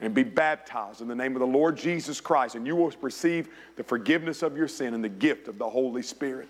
[0.00, 3.48] and be baptized in the name of the Lord Jesus Christ, and you will receive
[3.76, 6.48] the forgiveness of your sin and the gift of the Holy Spirit.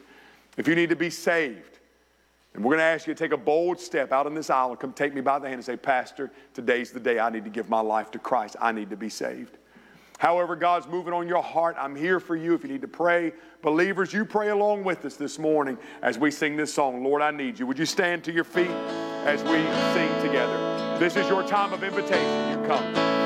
[0.59, 1.79] If you need to be saved,
[2.55, 4.71] and we're going to ask you to take a bold step out in this aisle
[4.71, 7.45] and come take me by the hand and say, Pastor, today's the day I need
[7.45, 8.57] to give my life to Christ.
[8.61, 9.57] I need to be saved.
[10.19, 13.33] However, God's moving on your heart, I'm here for you if you need to pray.
[13.63, 17.31] Believers, you pray along with us this morning as we sing this song, Lord, I
[17.31, 17.67] Need You.
[17.67, 18.71] Would you stand to your feet
[19.27, 19.59] as we
[19.95, 20.99] sing together?
[20.99, 22.61] This is your time of invitation.
[22.61, 23.26] You come.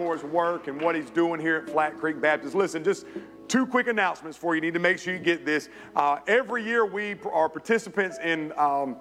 [0.00, 2.54] For his work and what he's doing here at Flat Creek Baptist.
[2.54, 3.04] Listen, just
[3.48, 4.62] two quick announcements for you.
[4.62, 5.68] You need to make sure you get this.
[5.94, 8.50] Uh, every year we are participants in.
[8.56, 8.96] Um,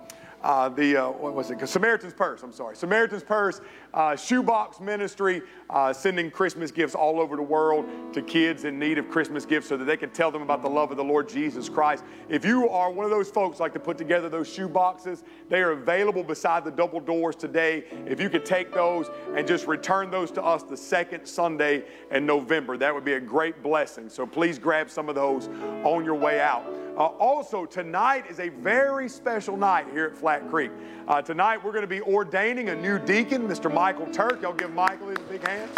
[0.50, 1.60] uh, the uh, what was it?
[1.68, 2.42] Samaritan's Purse.
[2.42, 3.62] I'm sorry, Samaritan's Purse
[3.94, 8.98] uh, shoebox ministry, uh, sending Christmas gifts all over the world to kids in need
[8.98, 11.30] of Christmas gifts, so that they can tell them about the love of the Lord
[11.30, 12.04] Jesus Christ.
[12.30, 15.62] If you are one of those folks like to put together those shoe boxes, they
[15.62, 17.84] are available beside the double doors today.
[18.08, 22.26] If you could take those and just return those to us the second Sunday in
[22.26, 24.10] November, that would be a great blessing.
[24.10, 25.48] So please grab some of those
[25.84, 26.66] on your way out.
[27.00, 30.70] Uh, also, tonight is a very special night here at Flat Creek.
[31.08, 33.74] Uh, tonight, we're going to be ordaining a new deacon, Mr.
[33.74, 34.42] Michael Turk.
[34.42, 35.72] Y'all give Michael his big hand.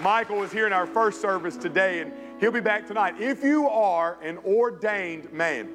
[0.00, 3.20] Michael is here in our first service today, and he'll be back tonight.
[3.20, 5.68] If you are an ordained man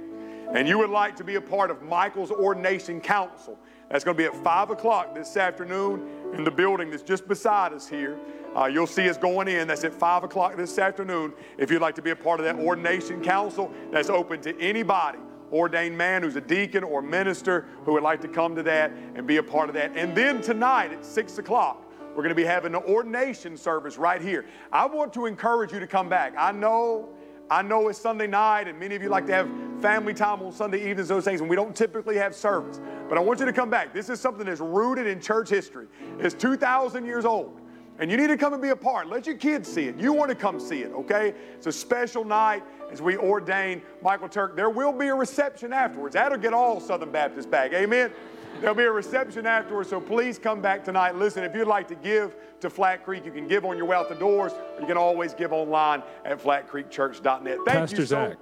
[0.54, 3.60] and you would like to be a part of Michael's ordination council,
[3.90, 7.74] that's going to be at 5 o'clock this afternoon in the building that's just beside
[7.74, 8.20] us here.
[8.56, 9.68] Uh, you'll see us going in.
[9.68, 11.34] That's at 5 o'clock this afternoon.
[11.58, 15.20] If you'd like to be a part of that ordination council, that's open to anybody,
[15.52, 19.26] ordained man who's a deacon or minister who would like to come to that and
[19.26, 19.92] be a part of that.
[19.96, 24.22] And then tonight at 6 o'clock, we're going to be having an ordination service right
[24.22, 24.46] here.
[24.72, 26.34] I want to encourage you to come back.
[26.38, 27.10] I know.
[27.52, 29.50] I know it's Sunday night, and many of you like to have
[29.82, 32.80] family time on Sunday evenings, those things, and we don't typically have service.
[33.08, 33.94] But I want you to come back.
[33.94, 35.88] This is something that's rooted in church history.
[36.20, 37.60] It's 2,000 years old.
[37.98, 39.08] And you need to come and be a part.
[39.08, 39.98] Let your kids see it.
[39.98, 41.34] You want to come see it, okay?
[41.56, 44.56] It's a special night as we ordain Michael Turk.
[44.56, 46.14] There will be a reception afterwards.
[46.14, 47.74] That'll get all Southern Baptists back.
[47.74, 48.12] Amen?
[48.60, 51.16] There'll be a reception afterwards, so please come back tonight.
[51.16, 53.96] Listen, if you'd like to give to Flat Creek, you can give on your way
[53.96, 57.58] out the doors, or you can always give online at flatcreekchurch.net.
[57.66, 58.38] Thank Pastor you so Zach,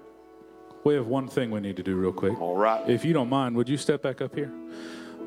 [0.84, 2.40] we have one thing we need to do real quick.
[2.42, 2.90] All right.
[2.90, 4.52] If you don't mind, would you step back up here?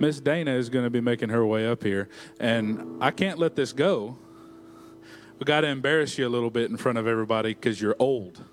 [0.00, 2.08] Miss Dana is going to be making her way up here,
[2.40, 4.18] and I can't let this go.
[5.38, 8.44] We got to embarrass you a little bit in front of everybody because you're old.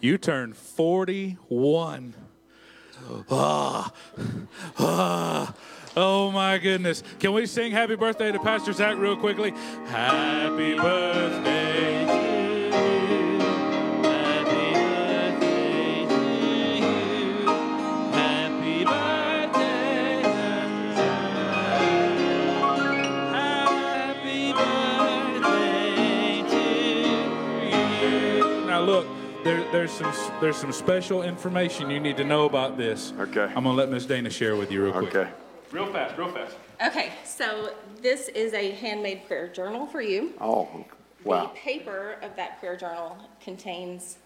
[0.00, 2.14] You turned 41.
[3.30, 3.92] Ah,
[5.96, 7.02] oh my goodness.
[7.18, 9.50] Can we sing happy birthday to Pastor Zach real quickly?
[9.86, 12.53] Happy birthday
[29.44, 33.12] there, there's some there's some special information you need to know about this.
[33.18, 33.42] Okay.
[33.42, 35.14] I'm gonna let Miss Dana share with you real quick.
[35.14, 35.30] Okay.
[35.70, 36.56] Real fast, real fast.
[36.84, 40.32] Okay, so this is a handmade prayer journal for you.
[40.40, 40.84] Oh,
[41.24, 41.46] wow.
[41.46, 44.18] The paper of that prayer journal contains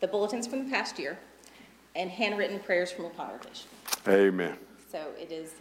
[0.00, 1.18] the bulletins from the past year
[1.94, 3.68] and handwritten prayers from your congregation.
[4.08, 4.56] Amen.
[4.90, 5.54] So it is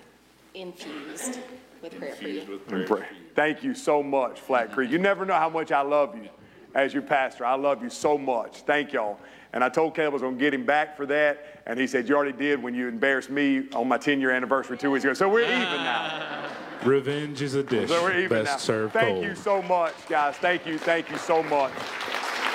[0.53, 1.39] infused
[1.81, 2.61] with prayer for you.
[2.69, 3.05] And pray.
[3.35, 4.91] Thank you so much, Flat Creek.
[4.91, 6.30] You never know how much I love you
[6.76, 7.45] as your pastor.
[7.45, 8.57] I love you so much.
[8.57, 9.18] Thank y'all.
[9.53, 11.61] And I told Caleb I was going to get him back for that.
[11.65, 14.77] And he said, You already did when you embarrassed me on my 10 year anniversary
[14.77, 15.14] two weeks ago.
[15.14, 16.49] So we're even now.
[16.84, 18.57] Revenge is a dish So we're even best now.
[18.57, 19.23] served Thank cold.
[19.23, 20.35] you so much, guys.
[20.35, 20.77] Thank you.
[20.77, 21.72] Thank you so much.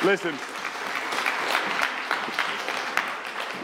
[0.04, 0.34] Listen.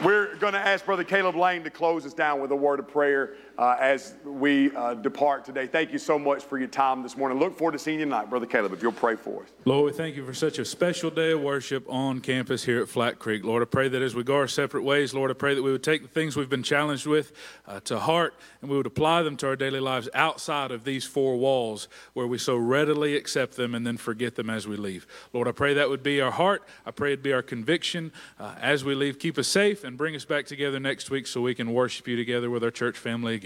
[0.04, 2.88] We're going to ask Brother Caleb Lane to close us down with a word of
[2.88, 5.66] prayer uh, as we uh, depart today.
[5.66, 7.38] Thank you so much for your time this morning.
[7.38, 9.48] Look forward to seeing you tonight, Brother Caleb, if you'll pray for us.
[9.64, 12.88] Lord, we thank you for such a special day of worship on campus here at
[12.88, 13.44] Flat Creek.
[13.44, 15.72] Lord, I pray that as we go our separate ways, Lord, I pray that we
[15.72, 17.32] would take the things we've been challenged with
[17.66, 21.04] uh, to heart and we would apply them to our daily lives outside of these
[21.04, 25.06] four walls where we so readily accept them and then forget them as we leave.
[25.32, 26.62] Lord, I pray that would be our heart.
[26.84, 29.18] I pray it'd be our conviction uh, as we leave.
[29.18, 32.16] Keep us safe and bring us back together next week so we can worship you
[32.16, 33.45] together with our church family again.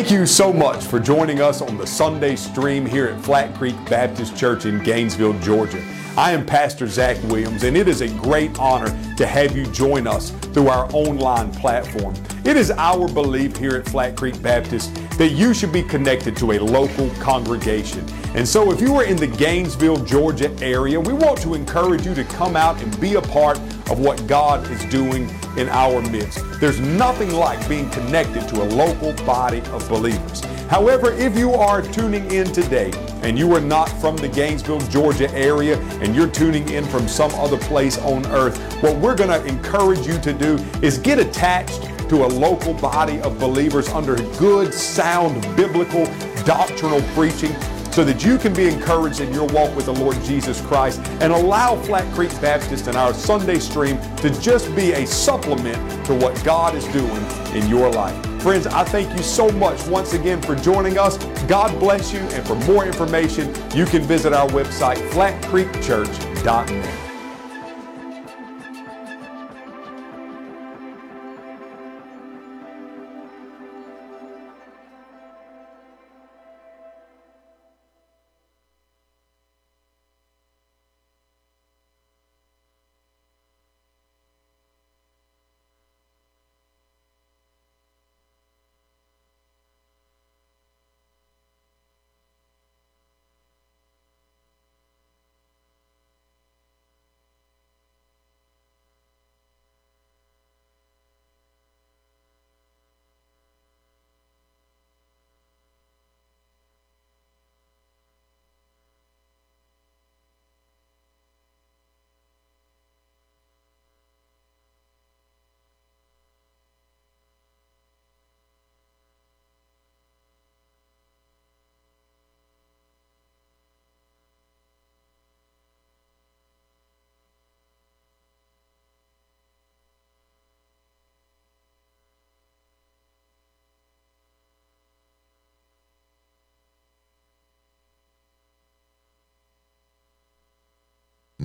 [0.00, 3.76] Thank you so much for joining us on the Sunday stream here at Flat Creek
[3.84, 5.84] Baptist Church in Gainesville, Georgia.
[6.16, 10.06] I am Pastor Zach Williams, and it is a great honor to have you join
[10.06, 12.14] us through our online platform.
[12.46, 16.52] It is our belief here at Flat Creek Baptist that you should be connected to
[16.52, 18.02] a local congregation.
[18.34, 22.14] And so if you are in the Gainesville, Georgia area, we want to encourage you
[22.14, 23.60] to come out and be a part
[23.90, 26.44] of what God is doing in our midst.
[26.60, 30.44] There's nothing like being connected to a local body of believers.
[30.70, 32.92] However, if you are tuning in today
[33.22, 37.32] and you are not from the Gainesville, Georgia area and you're tuning in from some
[37.34, 41.82] other place on earth, what we're going to encourage you to do is get attached
[42.08, 46.06] to a local body of believers under good, sound, biblical,
[46.44, 47.54] doctrinal preaching
[48.00, 51.34] so that you can be encouraged in your walk with the Lord Jesus Christ and
[51.34, 56.42] allow Flat Creek Baptist and our Sunday stream to just be a supplement to what
[56.42, 57.22] God is doing
[57.54, 58.16] in your life.
[58.40, 61.18] Friends, I thank you so much once again for joining us.
[61.44, 62.20] God bless you.
[62.20, 67.09] And for more information, you can visit our website, flatcreekchurch.net.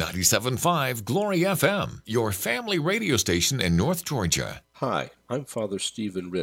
[0.06, 4.62] Ninety-seven point 5 Glory FM, your family radio station in North Georgia.
[4.74, 6.34] Hi, I'm Father Stephen Ritter.